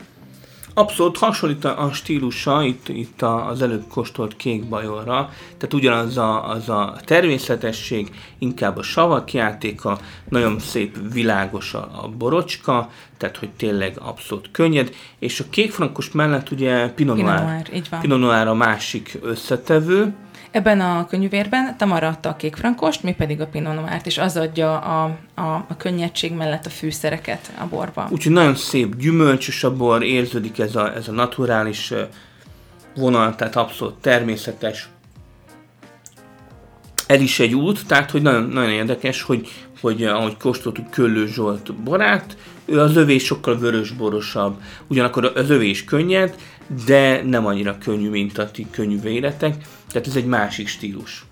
Abszolút 0.73 1.17
hasonlít 1.17 1.65
a 1.65 1.89
stílusa 1.93 2.63
itt, 2.63 2.87
itt 2.87 3.21
az 3.21 3.61
előbb 3.61 3.83
kóstolt 3.89 4.35
kék 4.35 4.69
bajorra, 4.69 5.29
tehát 5.57 5.73
ugyanaz 5.73 6.17
a, 6.17 6.49
az 6.49 6.69
a 6.69 6.95
természetesség, 7.05 8.11
inkább 8.37 8.77
a 8.77 8.83
savak 8.83 9.33
játéka, 9.33 9.99
nagyon 10.29 10.59
szép, 10.59 10.97
világos 11.13 11.73
a, 11.73 11.89
a 12.03 12.07
borocska, 12.17 12.89
tehát 13.17 13.37
hogy 13.37 13.49
tényleg 13.49 13.97
abszolút 14.01 14.49
könnyed, 14.51 14.95
és 15.19 15.39
a 15.39 15.43
kékfrankos 15.49 16.11
mellett 16.11 16.51
ugye 16.51 16.89
Pinot 16.89 17.17
Noir, 17.17 17.35
Pinot 17.35 17.47
Noir, 17.47 17.69
így 17.73 17.87
van. 17.89 17.99
Pinot 17.99 18.19
Noir 18.19 18.47
a 18.47 18.53
másik 18.53 19.19
összetevő, 19.21 20.13
Ebben 20.53 20.81
a 20.81 21.05
könyvérben 21.07 21.77
Tamara 21.77 22.07
adta 22.07 22.29
a 22.29 22.35
kékfrankost, 22.35 23.03
mi 23.03 23.13
pedig 23.13 23.41
a 23.41 23.47
Pinot 23.47 23.75
Noir-t, 23.75 24.05
és 24.05 24.17
az 24.17 24.37
adja 24.37 24.79
a, 24.79 25.17
a, 25.35 25.41
a 25.41 25.77
könnyedség 25.77 26.33
mellett 26.33 26.65
a 26.65 26.69
fűszereket 26.69 27.51
a 27.59 27.65
borba. 27.65 28.07
Úgyhogy 28.11 28.31
nagyon 28.31 28.55
szép, 28.55 28.95
gyümölcsös 28.95 29.63
a 29.63 29.75
bor, 29.75 30.03
érződik 30.03 30.59
ez 30.59 30.75
a, 30.75 30.95
ez 30.95 31.07
a 31.07 31.11
naturális 31.11 31.93
vonal, 32.95 33.35
tehát 33.35 33.55
abszolút 33.55 33.95
természetes. 33.95 34.89
Ez 37.07 37.21
is 37.21 37.39
egy 37.39 37.53
út, 37.53 37.87
tehát 37.87 38.11
hogy 38.11 38.21
nagyon, 38.21 38.43
nagyon 38.43 38.71
érdekes, 38.71 39.21
hogy, 39.21 39.47
hogy 39.81 40.03
ahogy 40.03 40.37
kóstoltuk 40.37 40.89
Köllő 40.89 41.27
Zsolt 41.27 41.73
borát, 41.73 42.37
az 42.67 42.95
övé 42.95 43.17
sokkal 43.17 43.57
vörösborosabb, 43.57 44.61
ugyanakkor 44.87 45.31
az 45.35 45.49
övé 45.49 45.69
is 45.69 45.83
könnyed, 45.83 46.35
de 46.85 47.23
nem 47.23 47.45
annyira 47.45 47.77
könnyű, 47.77 48.09
mint 48.09 48.37
a 48.37 48.51
ti 48.51 48.67
könnyű 48.71 48.99
véletek, 49.01 49.55
tehát 49.91 50.07
ez 50.07 50.15
egy 50.15 50.25
másik 50.25 50.67
stílus. 50.67 51.25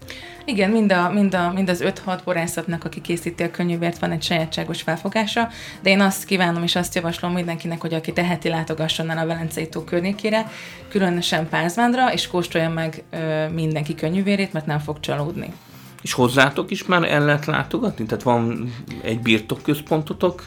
Igen, 0.46 0.70
mind, 0.70 0.92
a, 0.92 1.12
mind, 1.12 1.34
a, 1.34 1.52
mind 1.54 1.70
az 1.70 1.84
5-6 2.06 2.20
borászatnak, 2.24 2.84
aki 2.84 3.02
készíti 3.02 3.44
a 3.44 3.52
könyvért, 3.52 4.00
van 4.00 4.12
egy 4.12 4.24
sajátságos 4.24 4.82
felfogása, 4.82 5.50
de 5.82 5.90
én 5.90 6.02
azt 6.02 6.26
kívánom 6.26 6.64
és 6.64 6.76
azt 6.76 6.96
javaslom 6.96 7.34
mindenkinek, 7.34 7.82
hogy 7.82 7.94
aki 7.94 8.14
teheti, 8.14 8.50
látogasson 8.50 9.10
el 9.10 9.18
a 9.18 9.26
Velencei 9.26 9.70
tó 9.70 9.84
környékére, 9.84 10.52
különösen 10.90 11.50
Pázmándra, 11.50 12.14
és 12.14 12.28
kóstolja 12.28 12.70
meg 12.70 13.04
ö, 13.10 13.50
mindenki 13.50 13.96
könyvérét, 13.96 14.54
mert 14.54 14.66
nem 14.66 14.80
fog 14.80 15.00
csalódni. 15.00 15.54
És 16.02 16.14
hozzátok 16.14 16.72
is 16.72 16.86
már 16.86 17.04
el 17.04 17.26
lehet 17.26 17.46
látogatni? 17.46 18.06
Tehát 18.06 18.24
van 18.24 18.74
egy 19.04 19.20
birtokközpontotok, 19.20 20.44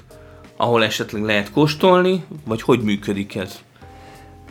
ahol 0.65 0.85
esetleg 0.85 1.23
lehet 1.23 1.51
kóstolni, 1.51 2.25
vagy 2.45 2.63
hogy 2.63 2.81
működik 2.81 3.35
ez? 3.35 3.61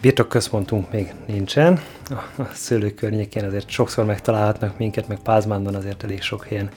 Birtokközpontunk 0.02 0.92
még 0.92 1.14
nincsen. 1.26 1.80
A 2.38 2.44
szőlő 2.54 2.94
környékén 2.94 3.46
azért 3.46 3.70
sokszor 3.70 4.06
megtalálhatnak 4.06 4.78
minket, 4.78 5.08
meg 5.08 5.20
Pázmándon 5.20 5.76
azért 5.76 6.04
elég 6.04 6.22
sok 6.22 6.46
helyen 6.46 6.70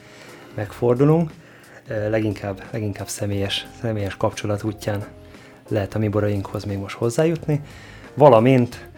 megfordulunk. 0.55 1.31
Leginkább, 2.09 2.63
leginkább 2.71 3.09
személyes, 3.09 3.67
személyes 3.81 4.17
kapcsolat 4.17 4.63
útján 4.63 5.05
lehet 5.69 5.95
a 5.95 5.99
mi 5.99 6.09
borainkhoz 6.09 6.65
még 6.65 6.79
most 6.79 6.97
hozzájutni. 6.97 7.61
Valamint 8.15 8.89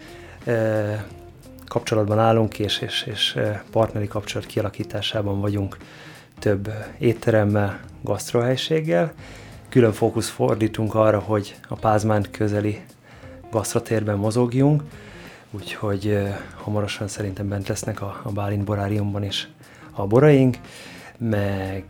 kapcsolatban 1.67 2.19
állunk, 2.19 2.59
és, 2.59 2.79
és, 2.79 3.03
és 3.11 3.39
partneri 3.71 4.07
kapcsolat 4.07 4.47
kialakításában 4.47 5.41
vagyunk 5.41 5.77
több 6.39 6.73
étteremmel, 6.99 7.79
gasztrohelységgel. 8.03 9.13
Külön 9.69 9.91
fókusz 9.93 10.29
fordítunk 10.29 10.95
arra, 10.95 11.19
hogy 11.19 11.55
a 11.67 11.75
Pázmánt 11.75 12.31
közeli 12.31 12.81
gasztratérben 13.51 14.17
mozogjunk, 14.17 14.83
úgyhogy 15.51 16.17
hamarosan 16.63 17.07
szerintem 17.07 17.49
bent 17.49 17.67
lesznek 17.67 18.01
a, 18.01 18.19
a 18.23 18.31
Bálint 18.31 18.63
Boráriumban 18.63 19.23
is 19.23 19.47
a 19.91 20.07
boraink, 20.07 20.57
meg 21.17 21.83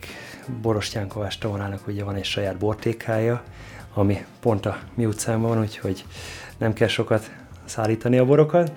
Borostyán 0.62 1.07
Kovács 1.07 1.38
Tamarának 1.38 1.88
ugye 1.88 2.03
van 2.03 2.15
egy 2.15 2.24
saját 2.24 2.57
bortékája, 2.57 3.43
ami 3.93 4.25
pont 4.39 4.65
a 4.65 4.79
mi 4.93 5.05
utcában 5.05 5.50
van, 5.50 5.59
úgyhogy 5.59 6.05
nem 6.57 6.74
kell 6.74 6.88
sokat 6.88 7.31
szállítani 7.65 8.17
a 8.17 8.25
borokat. 8.25 8.71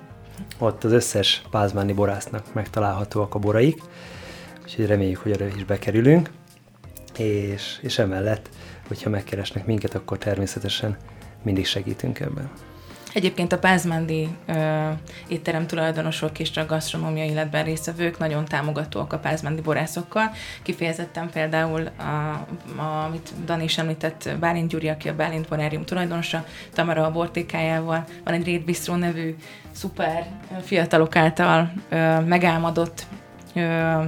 Ott 0.57 0.83
az 0.83 0.91
összes 0.91 1.41
pázmáni 1.51 1.93
borásznak 1.93 2.53
megtalálhatóak 2.53 3.35
a 3.35 3.39
boraik, 3.39 3.81
úgyhogy 4.63 4.85
reméljük, 4.85 5.19
hogy 5.19 5.31
erre 5.31 5.47
is 5.55 5.63
bekerülünk. 5.63 6.29
És, 7.17 7.79
és 7.81 7.99
emellett, 7.99 8.49
hogyha 8.93 9.09
megkeresnek 9.09 9.65
minket, 9.65 9.95
akkor 9.95 10.17
természetesen 10.17 10.97
mindig 11.43 11.65
segítünk 11.65 12.19
ebben. 12.19 12.51
Egyébként 13.13 13.51
a 13.51 13.59
Pázmándi 13.59 14.27
ö, 14.45 14.89
étterem 15.27 15.67
tulajdonosok 15.67 16.39
és 16.39 16.57
a 16.57 16.65
gasztronómia 16.65 17.25
életben 17.25 17.63
résztvevők 17.63 18.17
nagyon 18.17 18.45
támogatóak 18.45 19.13
a 19.13 19.19
Pázmándi 19.19 19.61
borászokkal. 19.61 20.31
Kifejezetten 20.61 21.29
például, 21.29 21.89
a, 21.97 22.01
a, 22.81 23.03
amit 23.05 23.33
Dani 23.45 23.63
is 23.63 23.77
említett, 23.77 24.29
Bálint 24.39 24.69
Gyuri, 24.69 24.89
aki 24.89 25.09
a 25.09 25.15
Bálint 25.15 25.47
Borárium 25.47 25.85
tulajdonosa, 25.85 26.45
Tamara 26.73 27.05
a 27.05 27.11
bortékájával, 27.11 28.05
van 28.23 28.33
egy 28.33 28.45
Réd 28.45 28.63
Bistro 28.63 28.95
nevű 28.95 29.35
szuper 29.71 30.27
fiatalok 30.63 31.15
által 31.15 31.73
ö, 31.89 32.19
megálmodott 32.19 33.05
ö, 33.55 34.01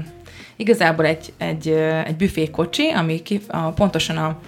igazából 0.56 1.06
egy, 1.06 1.34
egy, 1.38 1.68
egy 2.06 2.16
büfékocsi, 2.16 2.90
ami 2.90 3.22
ki, 3.22 3.42
a, 3.48 3.58
pontosan 3.58 4.18
a 4.18 4.40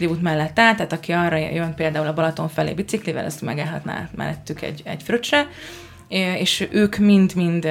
út 0.00 0.22
mellett 0.22 0.58
áll, 0.58 0.74
tehát 0.74 0.92
aki 0.92 1.12
arra 1.12 1.36
jön 1.36 1.74
például 1.74 2.06
a 2.06 2.12
Balaton 2.12 2.48
felé 2.48 2.72
biciklivel, 2.72 3.24
ezt 3.24 3.42
megállhatná 3.42 4.08
mellettük 4.16 4.62
egy, 4.62 4.82
egy 4.84 5.02
fröccse, 5.02 5.48
és 6.38 6.68
ők 6.70 6.96
mind-mind 6.96 7.68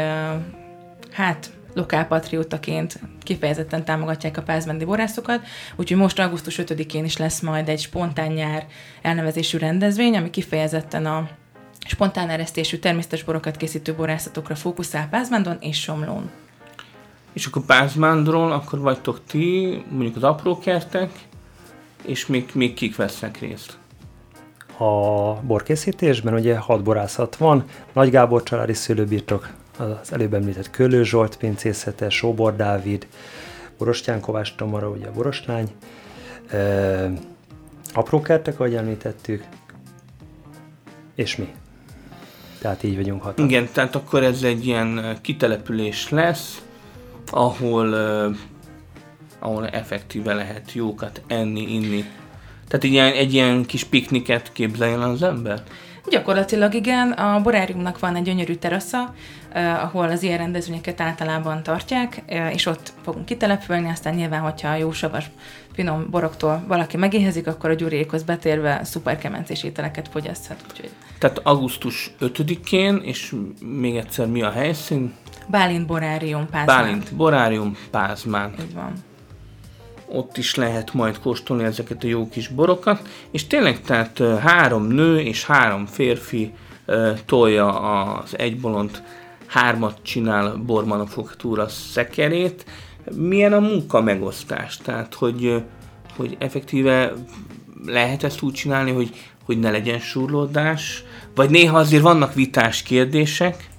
hát 1.12 1.52
lokálpatriótaként 1.74 3.00
kifejezetten 3.24 3.86
támogatják 3.86 4.38
a 4.38 4.42
pázmendi 4.42 4.86
borászokat, 4.86 5.46
úgyhogy 5.76 5.98
most 5.98 6.20
augusztus 6.20 6.60
5-én 6.62 7.06
is 7.06 7.18
lesz 7.18 7.40
majd 7.40 7.70
egy 7.70 7.80
spontán 7.80 8.32
nyár 8.32 8.66
elnevezésű 9.02 9.58
rendezvény, 9.58 10.18
ami 10.18 10.30
kifejezetten 10.30 11.06
a 11.06 11.30
spontán 11.88 12.30
eresztésű 12.30 12.78
természetes 12.78 13.24
borokat 13.24 13.58
készítő 13.58 13.94
borászatokra 13.94 14.56
fókuszál 14.56 15.08
Pázmándon 15.10 15.58
és 15.60 15.82
Somlón. 15.82 16.32
És 17.34 17.46
akkor 17.46 17.66
Pázmándról 17.66 18.52
akkor 18.52 18.80
vagytok 18.80 19.20
ti, 19.28 19.84
mondjuk 19.90 20.16
az 20.16 20.24
apró 20.24 20.60
kertek, 20.60 21.12
és 22.06 22.26
még, 22.26 22.50
még 22.54 22.74
kik 22.74 22.96
vesznek 22.96 23.40
részt? 23.40 23.78
A 24.78 25.34
borkészítésben 25.42 26.34
ugye 26.34 26.58
hat 26.58 26.84
borászat 26.84 27.36
van, 27.36 27.64
Nagy 27.94 28.10
Gábor 28.10 28.44
családi 28.44 28.74
szőlőbirtok, 28.74 29.50
az 29.78 30.14
előbb 30.14 30.34
említett 30.34 30.70
Kölő 30.70 31.04
Zsolt 31.04 31.38
pincészete, 31.38 32.10
Sóbor 32.10 32.56
Dávid, 32.56 33.08
Borostyán 33.78 34.20
Kovács 34.20 34.56
Tamara, 34.56 34.90
ugye 34.90 35.08
a 35.08 35.12
boroslány, 35.12 35.72
e, 36.48 37.12
apró 37.94 38.22
kertek, 38.22 38.60
ahogy 38.60 38.76
említettük, 38.76 39.44
és 41.16 41.36
mi. 41.36 41.54
Tehát 42.62 42.84
így 42.84 42.96
vagyunk 42.96 43.22
hatan. 43.22 43.46
Igen, 43.46 43.70
tehát 43.72 43.96
akkor 43.96 44.24
ez 44.24 44.44
egy 44.44 44.66
ilyen 44.66 45.18
kitelepülés 45.22 46.10
lesz, 46.10 46.62
ahol 47.32 47.96
ahol 49.40 49.68
effektíve 49.68 50.34
lehet 50.34 50.74
jókat 50.74 51.22
enni, 51.28 51.74
inni. 51.74 52.06
Tehát 52.68 52.84
egy 52.84 52.92
ilyen, 52.92 53.14
egy 53.14 53.34
ilyen 53.34 53.66
kis 53.66 53.84
pikniket 53.84 54.52
képzeljen 54.52 55.02
az 55.02 55.24
ember? 55.24 55.64
Gyakorlatilag 56.10 56.74
igen, 56.74 57.12
a 57.12 57.42
boráriumnak 57.42 58.00
van 58.00 58.16
egy 58.16 58.24
gyönyörű 58.24 58.54
terasza, 58.54 59.14
eh, 59.52 59.84
ahol 59.84 60.10
az 60.10 60.24
ilyen 60.24 60.38
rendezvényeket 60.38 61.02
általában 61.02 61.64
tartják, 61.64 62.24
eh, 62.26 62.54
és 62.54 62.66
ott 62.66 62.94
fogunk 63.04 63.26
kitelepülni, 63.26 63.90
aztán 63.90 64.14
nyilván, 64.14 64.42
hogyha 64.42 64.70
a 64.70 64.76
jó 64.76 64.92
savas 64.92 65.26
finom 65.74 66.08
boroktól 66.10 66.64
valaki 66.68 66.98
megéhezik, 66.98 67.48
akkor 67.48 67.70
a 67.70 67.74
gyuriékhoz 67.74 68.24
betérve 68.24 68.84
szuper 68.84 69.18
kemencés 69.18 69.64
ételeket 69.64 70.08
fogyaszthat. 70.08 70.64
Úgyhogy... 70.70 70.90
Tehát 71.20 71.40
augusztus 71.44 72.12
5-én, 72.20 73.02
és 73.04 73.36
még 73.62 73.96
egyszer 73.96 74.28
mi 74.28 74.42
a 74.42 74.52
helyszín? 74.52 75.14
Bálint 75.48 75.86
Borárium, 75.86 76.50
Pázmán. 76.50 76.66
Bálint 76.66 77.16
Borárium, 77.16 77.78
Pázmán. 77.92 78.54
Így 78.60 78.74
van 78.74 78.94
ott 80.10 80.38
is 80.38 80.56
lehet 80.56 80.94
majd 80.94 81.20
kóstolni 81.20 81.64
ezeket 81.64 82.04
a 82.04 82.08
jó 82.08 82.30
kis 82.30 82.48
borokat, 82.48 83.08
és 83.32 83.48
tényleg 83.48 83.82
tehát 83.82 84.24
három 84.40 84.88
nő 84.88 85.20
és 85.20 85.46
három 85.46 85.86
férfi 85.86 86.54
tolja 87.26 87.80
az 88.14 88.38
egybolont 88.38 89.04
hármat 89.46 89.98
csinál 90.02 90.56
bormanufaktúra 90.56 91.68
szekerét. 91.68 92.66
Milyen 93.16 93.54
a 93.54 93.60
munka 93.60 94.02
megosztás? 94.02 94.78
Tehát, 94.78 95.14
hogy, 95.14 95.64
hogy 96.16 96.36
effektíve 96.40 97.14
lehet 97.86 98.24
ezt 98.24 98.42
úgy 98.42 98.54
csinálni, 98.54 98.92
hogy, 98.92 99.10
hogy 99.46 99.60
ne 99.60 99.72
legyen 99.72 100.00
surlódás? 100.00 101.04
Vagy 101.36 101.50
néha 101.50 101.78
azért 101.78 102.02
vannak 102.02 102.34
vitás 102.34 102.84
kérdések? 102.84 103.70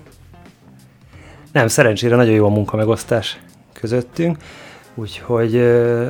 Nem, 1.53 1.69
szerencsére 1.69 2.17
nagyon 2.17 2.35
jó 2.35 2.45
a 2.45 2.49
munka 2.49 2.77
megosztás 2.77 3.41
közöttünk. 3.73 4.37
Úgyhogy 4.95 5.57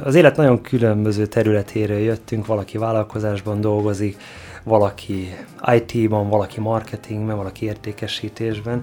az 0.04 0.14
élet 0.14 0.36
nagyon 0.36 0.60
különböző 0.60 1.26
területére 1.26 1.98
jöttünk, 1.98 2.46
valaki 2.46 2.78
vállalkozásban 2.78 3.60
dolgozik, 3.60 4.16
valaki 4.64 5.34
IT-ban, 5.74 6.28
valaki 6.28 6.60
marketingben, 6.60 7.36
valaki 7.36 7.64
értékesítésben, 7.64 8.82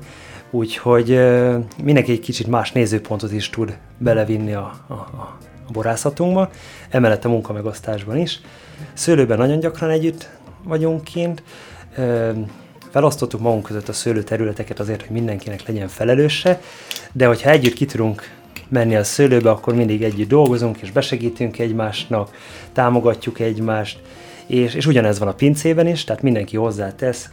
úgyhogy 0.51 1.07
mindenki 1.83 2.11
egy 2.11 2.19
kicsit 2.19 2.47
más 2.47 2.71
nézőpontot 2.71 3.31
is 3.31 3.49
tud 3.49 3.77
belevinni 3.97 4.53
a, 4.53 4.73
a, 4.87 4.93
a 4.93 5.37
borászatunkba, 5.71 6.49
emellett 6.89 7.25
a 7.25 7.29
munkamegosztásban 7.29 8.17
is. 8.17 8.41
Szőlőben 8.93 9.37
nagyon 9.37 9.59
gyakran 9.59 9.89
együtt 9.89 10.29
vagyunk 10.63 11.03
kint, 11.03 11.43
felosztottuk 12.95 13.39
magunk 13.39 13.63
között 13.63 13.87
a 13.89 13.93
szőlőterületeket 13.93 14.79
azért, 14.79 15.01
hogy 15.01 15.11
mindenkinek 15.11 15.67
legyen 15.67 15.87
felelőse, 15.87 16.61
de 17.11 17.25
hogyha 17.25 17.49
együtt 17.49 17.73
ki 17.73 17.87
menni 18.67 18.95
a 18.95 19.03
szőlőbe, 19.03 19.49
akkor 19.49 19.75
mindig 19.75 20.03
együtt 20.03 20.27
dolgozunk, 20.27 20.77
és 20.81 20.91
besegítünk 20.91 21.59
egymásnak, 21.59 22.35
támogatjuk 22.73 23.39
egymást, 23.39 23.99
és, 24.45 24.73
és 24.73 24.85
ugyanez 24.85 25.19
van 25.19 25.27
a 25.27 25.33
pincében 25.33 25.87
is, 25.87 26.03
tehát 26.03 26.21
mindenki 26.21 26.55
hozzátesz, 26.57 27.29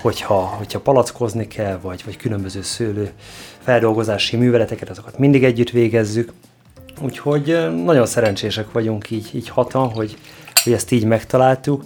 hogyha, 0.00 0.34
hogyha 0.34 0.80
palackozni 0.80 1.46
kell, 1.46 1.78
vagy, 1.82 2.02
vagy 2.04 2.16
különböző 2.16 2.62
szőlő 2.62 3.10
feldolgozási 3.58 4.36
műveleteket, 4.36 4.90
azokat 4.90 5.18
mindig 5.18 5.44
együtt 5.44 5.70
végezzük. 5.70 6.32
Úgyhogy 7.00 7.68
nagyon 7.84 8.06
szerencsések 8.06 8.72
vagyunk 8.72 9.10
így, 9.10 9.30
így 9.32 9.48
hatan, 9.48 9.88
hogy, 9.88 10.16
hogy 10.62 10.72
ezt 10.72 10.90
így 10.90 11.04
megtaláltuk, 11.04 11.84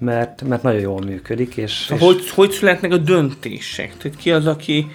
mert, 0.00 0.42
mert 0.42 0.62
nagyon 0.62 0.80
jól 0.80 1.00
működik. 1.00 1.56
És, 1.56 1.90
és... 1.94 2.00
Hogy, 2.00 2.30
hogy 2.30 2.50
születnek 2.50 2.92
a 2.92 2.96
döntések? 2.96 3.96
Tehát 3.96 4.18
ki 4.18 4.30
az, 4.30 4.46
aki 4.46 4.86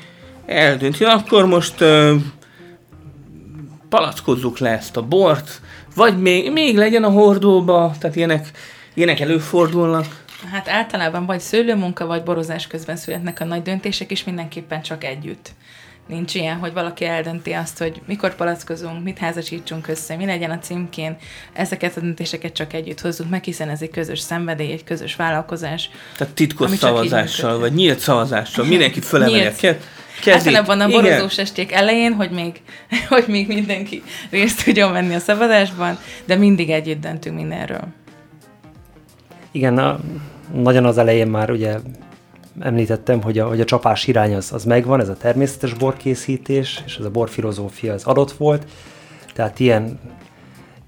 eldönti? 0.46 1.04
Akkor 1.04 1.46
most 1.46 1.82
uh, 1.82 2.12
palackozzuk 3.89 4.58
le 4.58 4.70
ezt 4.70 4.98
a 4.98 5.02
bort, 5.02 5.62
vagy 5.96 6.22
még, 6.22 6.52
még 6.52 6.78
legyen 6.78 7.04
a 7.04 7.10
hordóba, 7.10 7.96
tehát 8.00 8.15
ilyenek, 8.15 8.52
ilyenek 8.94 9.20
előfordulnak. 9.20 10.24
Hát 10.52 10.70
általában 10.70 11.26
vagy 11.26 11.39
szőlőmunka, 11.39 12.06
vagy 12.06 12.24
borozás 12.24 12.68
közben 12.68 12.96
születnek 12.96 13.39
a 13.39 13.46
nagy 13.46 13.62
döntések, 13.62 14.12
és 14.12 14.24
mindenképpen 14.24 14.82
csak 14.82 15.04
együtt. 15.04 15.52
Nincs 16.08 16.36
ilyen, 16.36 16.58
hogy 16.58 16.74
valaki 16.74 17.06
eldönti 17.06 17.52
azt, 17.52 17.78
hogy 17.78 18.02
mikor 18.06 18.36
palackozunk, 18.36 19.04
mit 19.04 19.18
házasítsunk 19.18 19.88
össze, 19.88 20.15
mi 20.15 20.26
legyen 20.26 20.52
a 20.52 20.60
címkén. 20.60 21.18
Ezeket 21.54 21.98
a 21.98 22.00
döntéseket 22.00 22.54
csak 22.54 22.74
együtt 22.74 23.02
hozzuk 23.02 23.30
meg, 23.30 23.44
hiszen 23.44 23.70
ez 23.70 23.82
egy 23.82 23.89
közös 23.89 24.20
szenvedély, 24.20 24.72
egy 24.72 24.84
közös 24.84 25.15
vállalkozás. 25.15 25.89
Tehát 26.18 26.34
titkos 26.34 26.72
szavazással, 26.72 27.60
vagy 27.60 27.74
nyílt 27.74 28.00
szavazással, 28.00 28.65
mindenki 28.65 29.02
fölemelje 29.10 29.54
Kezét. 30.22 30.48
Általában 30.48 30.82
a 30.82 30.88
borozós 30.88 31.38
esték 31.38 31.72
elején, 31.72 32.13
hogy 32.13 32.30
még, 32.30 32.62
hogy 33.10 33.24
még 33.28 33.48
mindenki 33.48 34.04
részt 34.30 34.63
tudjon 34.63 34.91
venni 34.91 35.15
a 35.15 35.20
szavazásban, 35.20 35.98
de 36.26 36.36
mindig 36.36 36.70
együtt 36.70 37.02
döntünk 37.02 37.36
mindenről. 37.36 37.88
Igen, 39.52 39.78
a, 39.78 40.00
nagyon 40.54 40.86
az 40.86 40.98
elején 40.98 41.28
már 41.28 41.52
ugye 41.52 41.78
említettem, 42.60 43.22
hogy 43.22 43.39
a, 43.39 43.48
hogy 43.48 43.62
a 43.62 43.65
csapás 43.65 44.08
irány 44.08 44.36
az, 44.36 44.54
az 44.54 44.63
megvan, 44.63 45.00
ez 45.00 45.10
a 45.10 45.18
természetes 45.18 45.74
borkészítés, 45.74 46.84
és 46.86 46.98
ez 46.98 47.06
a 47.06 47.10
borfilozófia 47.10 47.94
az 47.94 48.04
adott 48.04 48.32
volt, 48.32 48.68
tehát 49.34 49.60
ilyen, 49.60 50.00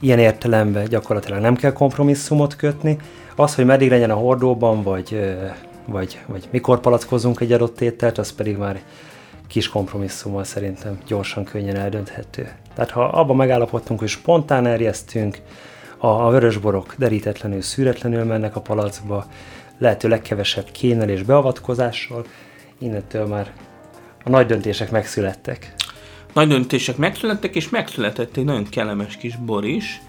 ilyen 0.01 0.19
értelemben 0.19 0.86
gyakorlatilag 0.86 1.41
nem 1.41 1.56
kell 1.56 1.71
kompromisszumot 1.71 2.56
kötni. 2.56 2.97
Az, 3.36 3.56
hogy 3.56 3.65
meddig 3.65 3.89
legyen 3.89 4.10
a 4.10 4.15
hordóban, 4.15 4.84
vagy, 4.84 5.36
vagy, 5.86 6.19
vagy 6.25 6.47
mikor 6.51 6.80
palackozunk 6.80 7.39
egy 7.39 7.51
adott 7.51 7.82
ételt, 7.82 8.17
az 8.17 8.32
pedig 8.32 8.58
már 8.58 8.82
kis 9.47 9.69
kompromisszummal 9.69 10.43
szerintem 10.43 10.97
gyorsan, 11.08 11.43
könnyen 11.43 11.75
eldönthető. 11.75 12.51
Tehát 12.75 12.91
ha 12.91 13.03
abban 13.03 13.36
megállapodtunk, 13.36 13.99
hogy 13.99 14.08
spontán 14.08 14.65
erjesztünk, 14.65 15.41
a, 15.97 16.08
a 16.08 16.30
vörösborok 16.30 16.95
derítetlenül, 16.97 17.62
szűretlenül 17.62 18.23
mennek 18.23 18.56
a 18.56 18.62
palacba, 18.62 19.25
lehető 19.77 20.07
legkevesebb 20.07 20.71
kénel 20.71 21.09
és 21.09 21.23
beavatkozással, 21.23 22.25
innentől 22.77 23.25
már 23.25 23.51
a 24.23 24.29
nagy 24.29 24.45
döntések 24.45 24.91
megszülettek. 24.91 25.73
Nagy 26.33 26.47
döntések 26.47 26.97
megszülettek, 26.97 27.55
és 27.55 27.69
megszületett 27.69 28.37
egy 28.37 28.45
nagyon 28.45 28.69
kellemes 28.69 29.17
kis 29.17 29.35
bor 29.35 29.65
is, 29.65 30.01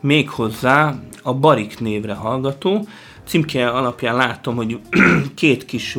méghozzá 0.00 0.94
a 1.22 1.34
Barik 1.34 1.80
névre 1.80 2.14
hallgató. 2.14 2.86
Címke 3.24 3.68
alapján 3.68 4.16
látom, 4.16 4.56
hogy 4.56 4.80
két 5.34 5.64
kis, 5.64 5.98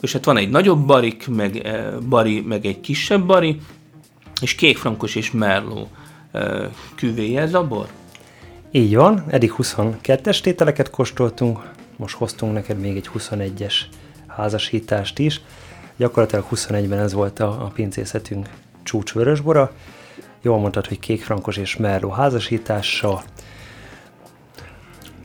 és 0.00 0.12
hát 0.12 0.24
van 0.24 0.36
egy 0.36 0.50
nagyobb 0.50 0.86
barik, 0.86 1.28
meg, 1.28 1.56
eh, 1.56 1.92
bari, 2.08 2.40
meg 2.40 2.66
egy 2.66 2.80
kisebb 2.80 3.26
bari, 3.26 3.60
és 4.40 4.54
kékfrankos 4.54 5.14
és 5.14 5.30
merló 5.30 5.88
eh, 6.32 6.68
küvéje 6.94 7.40
ez 7.40 7.54
a 7.54 7.66
bor. 7.66 7.86
Így 8.70 8.94
van, 8.94 9.24
eddig 9.28 9.54
22-es 9.58 10.40
tételeket 10.40 10.90
kóstoltunk, 10.90 11.73
most 11.96 12.16
hoztunk 12.16 12.52
neked 12.52 12.78
még 12.78 12.96
egy 12.96 13.10
21-es 13.18 13.74
házasítást 14.26 15.18
is. 15.18 15.40
Gyakorlatilag 15.96 16.46
21-ben 16.54 16.98
ez 16.98 17.12
volt 17.12 17.38
a, 17.38 17.64
a 17.64 17.70
pincészetünk 17.74 18.48
csúcsvörösbora. 18.82 19.72
Jól 20.42 20.58
mondtad, 20.58 20.86
hogy 20.86 20.98
kékfrankos 20.98 21.56
és 21.56 21.76
merló 21.76 22.10
házasítása. 22.10 23.22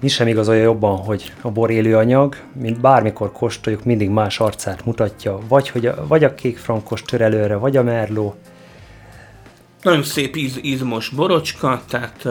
Mi 0.01 0.07
sem 0.07 0.27
igazolja 0.27 0.61
jobban, 0.61 0.97
hogy 0.97 1.33
a 1.41 1.51
bor 1.51 1.69
élő 1.69 1.97
anyag, 1.97 2.35
mint 2.53 2.81
bármikor 2.81 3.31
kóstoljuk, 3.31 3.83
mindig 3.83 4.09
más 4.09 4.39
arcát 4.39 4.85
mutatja, 4.85 5.39
vagy, 5.47 5.69
hogy 5.69 5.85
a, 5.85 6.07
vagy 6.07 6.23
a 6.23 6.35
kékfrankos 6.35 7.01
törelőre, 7.01 7.55
vagy 7.55 7.77
a 7.77 7.83
merló. 7.83 8.35
Nagyon 9.81 10.03
szép 10.03 10.35
íz, 10.35 10.59
izmos 10.61 11.09
borocska, 11.09 11.81
tehát 11.89 12.25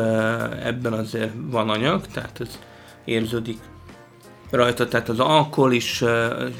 ebben 0.64 0.92
azért 0.92 1.32
van 1.50 1.68
anyag, 1.68 2.06
tehát 2.06 2.40
ez 2.40 2.58
érződik 3.04 3.58
rajta, 4.50 4.88
tehát 4.88 5.08
az 5.08 5.20
alkohol 5.20 5.72
is 5.72 6.04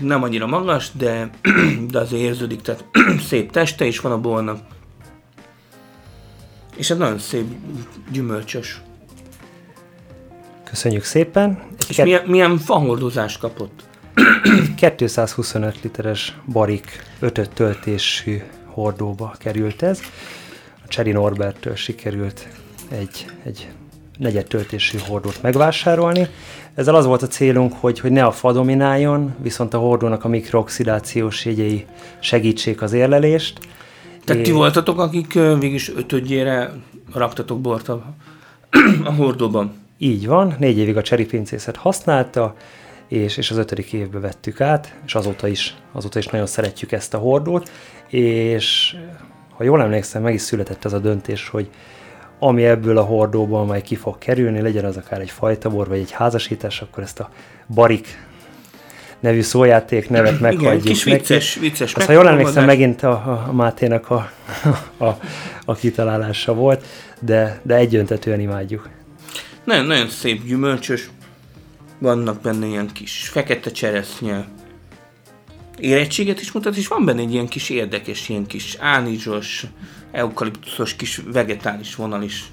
nem 0.01 0.23
annyira 0.23 0.47
magas, 0.47 0.91
de, 0.93 1.31
de 1.91 1.99
azért 1.99 2.23
érződik, 2.23 2.61
tehát 2.61 2.85
szép 3.29 3.51
teste 3.51 3.85
is 3.85 4.01
van 4.01 4.13
a 4.13 4.21
bornak. 4.21 4.59
És 6.77 6.91
ez 6.91 6.97
nagyon 6.97 7.19
szép, 7.19 7.45
gyümölcsös. 8.13 8.81
Köszönjük 10.65 11.05
szépen. 11.05 11.63
Egy 11.79 11.87
és 11.89 11.97
ke- 11.97 12.05
milyen, 12.05 12.25
milyen 12.27 12.59
fahordozást 12.59 13.39
kapott? 13.39 13.83
225 14.77 15.83
literes 15.83 16.37
barik 16.53 17.03
5 17.19 17.51
töltésű 17.55 18.43
hordóba 18.65 19.35
került 19.39 19.83
ez. 19.83 20.01
A 20.85 20.89
Cseri 20.89 21.13
Norbertől 21.13 21.75
sikerült 21.75 22.49
egy, 22.89 23.27
egy 23.43 23.69
negyed 24.19 24.47
töltésű 24.47 24.99
hordót 25.07 25.43
megvásárolni. 25.43 26.29
Ezzel 26.75 26.95
az 26.95 27.05
volt 27.05 27.23
a 27.23 27.27
célunk, 27.27 27.73
hogy, 27.73 28.01
hogy 28.01 28.11
ne 28.11 28.25
a 28.25 28.31
fa 28.31 28.53
domináljon, 28.53 29.35
viszont 29.43 29.75
a 29.75 29.79
hordónak 29.79 30.25
a 30.25 30.29
mikrooxidációs 30.29 31.45
jegyei 31.45 31.87
segítsék 32.19 32.83
az 32.83 32.93
érlelést. 32.93 33.61
Tehát 34.25 34.43
ti 34.43 34.51
voltatok, 34.51 34.99
akik 34.99 35.33
végig 35.59 35.93
ötödjére 35.97 36.73
raktatok 37.15 37.61
bort 37.61 37.89
a, 37.89 38.15
a 39.05 39.13
hordóban? 39.13 39.73
Így 39.99 40.27
van, 40.27 40.57
négy 40.59 40.79
évig 40.79 40.97
a 40.97 41.03
cseripéncészet 41.03 41.77
használta, 41.77 42.55
és, 43.09 43.37
és 43.37 43.51
az 43.51 43.57
ötödik 43.57 43.93
évbe 43.93 44.19
vettük 44.19 44.61
át, 44.61 44.95
és 45.07 45.15
azóta 45.15 45.49
is, 45.49 45.77
azóta 45.93 46.19
is 46.19 46.27
nagyon 46.27 46.47
szeretjük 46.47 46.93
ezt 46.93 47.15
a 47.15 47.19
hordót, 47.19 47.71
és 48.09 48.97
ha 49.57 49.65
jól 49.65 49.83
emlékszem, 49.83 50.23
meg 50.23 50.35
is 50.35 50.41
született 50.41 50.85
ez 50.85 50.93
a 50.93 50.99
döntés, 50.99 51.49
hogy 51.49 51.69
ami 52.39 52.65
ebből 52.65 52.99
a 52.99 53.03
hordóból 53.03 53.65
majd 53.65 53.83
ki 53.83 53.95
fog 53.95 54.19
kerülni, 54.19 54.61
legyen 54.61 54.85
az 54.85 54.97
akár 54.97 55.21
egy 55.21 55.31
fajtabor, 55.31 55.89
vagy 55.89 55.99
egy 55.99 56.11
házasítás, 56.11 56.81
akkor 56.81 57.03
ezt 57.03 57.21
a 57.21 57.31
barik 57.75 58.27
nevű 59.21 59.41
szójáték 59.41 60.09
nevet 60.09 60.41
meghagyjuk 60.41 60.85
Igen, 60.85 60.95
kis 60.95 61.05
vicces, 61.05 61.55
neki. 61.55 61.69
vicces 61.69 61.95
Azt, 61.95 62.07
ha 62.07 62.13
jól 62.13 62.29
emlékszem, 62.29 62.65
megint 62.65 63.03
a, 63.03 63.45
a 63.49 63.53
Máténak 63.53 64.11
a, 64.11 64.31
a, 64.97 65.19
a 65.65 65.75
kitalálása 65.75 66.55
volt, 66.55 66.85
de, 67.21 67.61
de 67.63 67.75
egyöntetően 67.75 68.41
imádjuk. 68.41 68.89
Nagyon, 69.65 69.85
nagyon 69.85 70.09
szép 70.09 70.45
gyümölcsös, 70.45 71.11
vannak 71.99 72.41
benne 72.41 72.67
ilyen 72.67 72.89
kis 72.93 73.29
fekete 73.29 73.71
cseresznye, 73.71 74.45
érettséget 75.79 76.41
is 76.41 76.53
mutat, 76.53 76.77
és 76.77 76.89
van 76.89 77.05
benne 77.05 77.21
egy 77.21 77.33
ilyen 77.33 77.49
kis 77.49 77.71
érdekes, 77.71 78.29
ilyen 78.29 78.47
kis 78.47 78.77
ánizsos, 78.79 79.67
eukaliptuszos 80.13 80.97
kis 80.97 81.21
vegetális 81.33 81.95
vonal 81.95 82.23
is. 82.23 82.45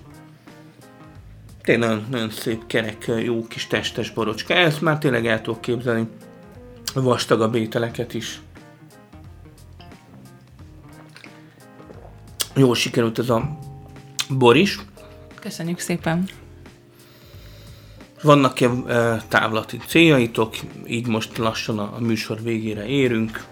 Tényleg 1.61 1.89
nagyon, 1.89 2.05
nagyon 2.09 2.29
szép, 2.29 2.67
kerek, 2.67 3.11
jó 3.23 3.47
kis 3.47 3.67
testes 3.67 4.11
borocska. 4.11 4.53
Ezt 4.53 4.81
már 4.81 4.97
tényleg 4.97 5.27
el 5.27 5.41
tudok 5.41 5.61
képzelni 5.61 6.07
vastagabb 6.93 7.55
ételeket 7.55 8.13
is. 8.13 8.41
Jól 12.55 12.75
sikerült 12.75 13.19
ez 13.19 13.29
a 13.29 13.57
bor 14.29 14.57
is. 14.57 14.79
Köszönjük 15.39 15.79
szépen! 15.79 16.44
Vannak-e 18.25 18.69
e, 18.87 19.21
távlati 19.27 19.77
céljaitok? 19.87 20.53
Így 20.87 21.07
most 21.07 21.37
lassan 21.37 21.79
a 21.79 21.95
műsor 21.99 22.41
végére 22.43 22.85
érünk. 22.85 23.43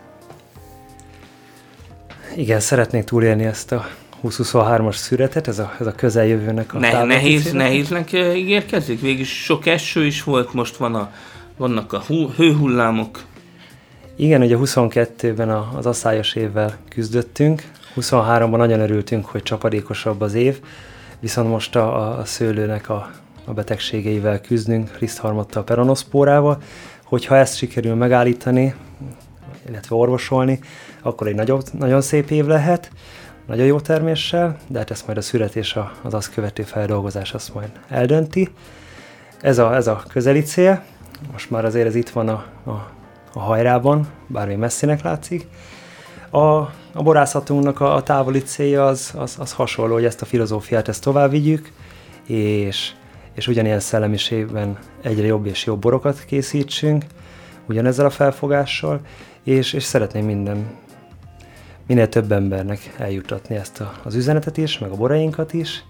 Igen, 2.36 2.60
szeretnék 2.60 3.04
túlélni 3.04 3.44
ezt 3.44 3.72
a 3.72 3.86
2023-as 4.24 4.96
szüretet, 4.96 5.48
ez 5.48 5.60
a, 5.60 5.76
ez 5.80 5.88
a 5.88 5.92
közeljövőnek 5.92 6.74
a 6.74 6.80
ne, 6.80 7.04
Nehéz, 7.04 7.42
célek. 7.42 7.58
nehéznek 7.58 8.14
ígérkezik? 8.14 9.02
Végig 9.02 9.26
sok 9.26 9.66
eső 9.66 10.06
is 10.06 10.24
volt, 10.24 10.54
most 10.54 10.76
van 10.76 10.96
a, 10.96 11.12
vannak 11.58 11.94
a 11.94 12.04
hú, 12.08 12.30
hőhullámok. 12.30 13.24
Igen, 14.16 14.42
ugye 14.42 14.58
22-ben 14.60 15.50
az 15.50 15.86
asszályos 15.86 16.36
évvel 16.36 16.78
küzdöttünk, 16.90 17.64
23-ban 17.96 18.58
nagyon 18.58 18.80
örültünk, 18.80 19.26
hogy 19.26 19.44
csapadékosabb 19.44 20.22
az 20.22 20.34
év, 20.34 20.60
viszont 21.20 21.50
most 21.50 21.76
a, 21.76 22.18
a 22.20 22.26
szőlőnek 22.26 22.90
a, 22.90 23.12
a 23.46 23.54
betegségeivel 23.54 24.42
küzdünk, 24.42 24.98
Risztharmattal, 25.00 25.64
peronoszpórával, 25.64 26.62
hogyha 27.04 27.36
ezt 27.38 27.58
sikerül 27.58 27.96
megállítani, 27.96 28.76
illetve 29.68 29.96
orvosolni, 29.96 30.60
akkor 31.02 31.28
egy 31.28 31.36
nagyobb, 31.36 31.64
nagyon 31.72 32.02
szép 32.02 32.30
év 32.30 32.46
lehet, 32.46 32.92
nagyon 33.48 33.66
jó 33.66 33.80
terméssel, 33.80 34.58
de 34.68 34.78
hát 34.78 34.92
ezt 34.92 35.06
majd 35.06 35.18
a 35.18 35.22
születés, 35.22 35.78
az 36.02 36.14
azt 36.14 36.34
követő 36.34 36.64
feldolgozás 36.64 37.34
azt 37.34 37.54
majd 37.54 37.70
eldönti. 37.90 38.50
Ez 39.42 39.58
a, 39.58 39.76
ez 39.76 39.88
a 39.88 40.04
közeli 40.10 40.42
cél, 40.42 40.84
most 41.32 41.50
már 41.50 41.66
azért 41.66 41.88
ez 41.88 41.96
itt 41.96 42.10
van 42.10 42.28
a, 42.28 42.46
a, 42.64 42.92
a 43.34 43.40
hajrában, 43.40 44.08
bármi 44.28 44.56
messzinek 44.56 45.02
látszik. 45.02 45.48
A, 46.30 46.40
a 46.94 47.04
borászatunknak 47.04 47.80
a, 47.80 47.96
a 47.96 48.04
távoli 48.04 48.42
célja 48.42 48.86
az, 48.86 49.14
az, 49.18 49.36
az 49.40 49.54
hasonló, 49.54 49.94
hogy 49.94 50.06
ezt 50.06 50.22
a 50.22 50.26
filozófiát 50.26 50.88
ezt 50.88 51.04
tovább 51.04 51.32
vigyük, 51.32 51.72
és, 52.28 52.92
és 53.34 53.48
ugyanilyen 53.48 53.80
szellemiségben 53.80 54.78
egyre 55.02 55.26
jobb 55.26 55.46
és 55.46 55.66
jobb 55.66 55.80
borokat 55.80 56.26
készítsünk, 56.26 57.06
ugyanezzel 57.66 58.06
a 58.06 58.10
felfogással, 58.10 59.02
és, 59.44 59.74
és 59.74 59.84
szeretném 59.84 60.26
minden, 60.26 60.76
minél 61.88 62.10
több 62.10 62.32
embernek 62.32 62.94
eljutatni 62.98 63.56
ezt 63.56 63.82
a, 63.82 63.94
az 64.04 64.16
üzenetet 64.16 64.58
is, 64.58 64.78
meg 64.78 64.92
a 64.92 64.96
borainkat 64.96 65.54
is, 65.54 65.84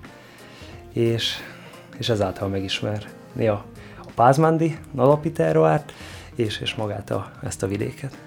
és, 0.94 1.34
és 1.98 2.10
ezáltal 2.10 2.48
megismerni 2.48 3.48
a, 3.48 3.66
a 3.98 4.12
Pázmándi 4.16 4.78
alapítároát, 4.96 5.94
és, 6.36 6.60
és 6.60 6.76
magát 6.76 7.12
a, 7.12 7.32
ezt 7.44 7.64
a 7.64 7.68
vidéket. 7.68 8.18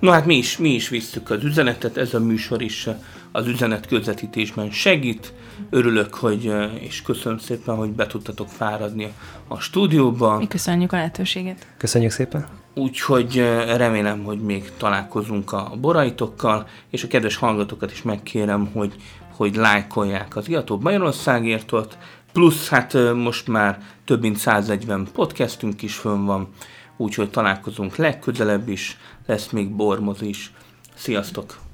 No 0.00 0.10
hát 0.10 0.26
mi 0.26 0.36
is, 0.36 0.58
mi 0.58 0.68
is 0.68 0.88
visszük 0.88 1.30
az 1.30 1.44
üzenetet, 1.44 1.96
ez 1.96 2.14
a 2.14 2.20
műsor 2.20 2.62
is 2.62 2.88
az 3.32 3.46
üzenet 3.46 3.86
közvetítésben 3.86 4.70
segít. 4.70 5.32
Örülök, 5.70 6.14
hogy, 6.14 6.52
és 6.78 7.02
köszönöm 7.02 7.38
szépen, 7.38 7.76
hogy 7.76 7.90
be 7.90 8.06
tudtatok 8.06 8.48
fáradni 8.48 9.12
a 9.48 9.58
stúdióba. 9.58 10.38
Mi 10.38 10.46
köszönjük 10.46 10.92
a 10.92 10.96
lehetőséget. 10.96 11.66
Köszönjük 11.76 12.10
szépen. 12.10 12.46
Úgyhogy 12.74 13.36
remélem, 13.76 14.24
hogy 14.24 14.40
még 14.40 14.72
találkozunk 14.76 15.52
a 15.52 15.72
boraitokkal, 15.80 16.66
és 16.90 17.02
a 17.02 17.08
kedves 17.08 17.36
hallgatókat 17.36 17.92
is 17.92 18.02
megkérem, 18.02 18.70
hogy, 18.72 18.94
hogy 19.36 19.56
lájkolják 19.56 20.36
az 20.36 20.48
Iató 20.48 20.78
Magyarországért 20.82 21.72
ott, 21.72 21.98
plusz 22.32 22.68
hát 22.68 22.96
most 23.14 23.48
már 23.48 23.78
több 24.04 24.20
mint 24.20 24.36
140 24.36 25.08
podcastünk 25.12 25.82
is 25.82 25.94
fönn 25.94 26.24
van, 26.24 26.48
úgyhogy 26.96 27.30
találkozunk 27.30 27.96
legközelebb 27.96 28.68
is, 28.68 28.96
lesz 29.30 29.50
még 29.50 29.70
bormoz 29.70 30.22
is. 30.22 30.52
Sziasztok! 30.94 31.69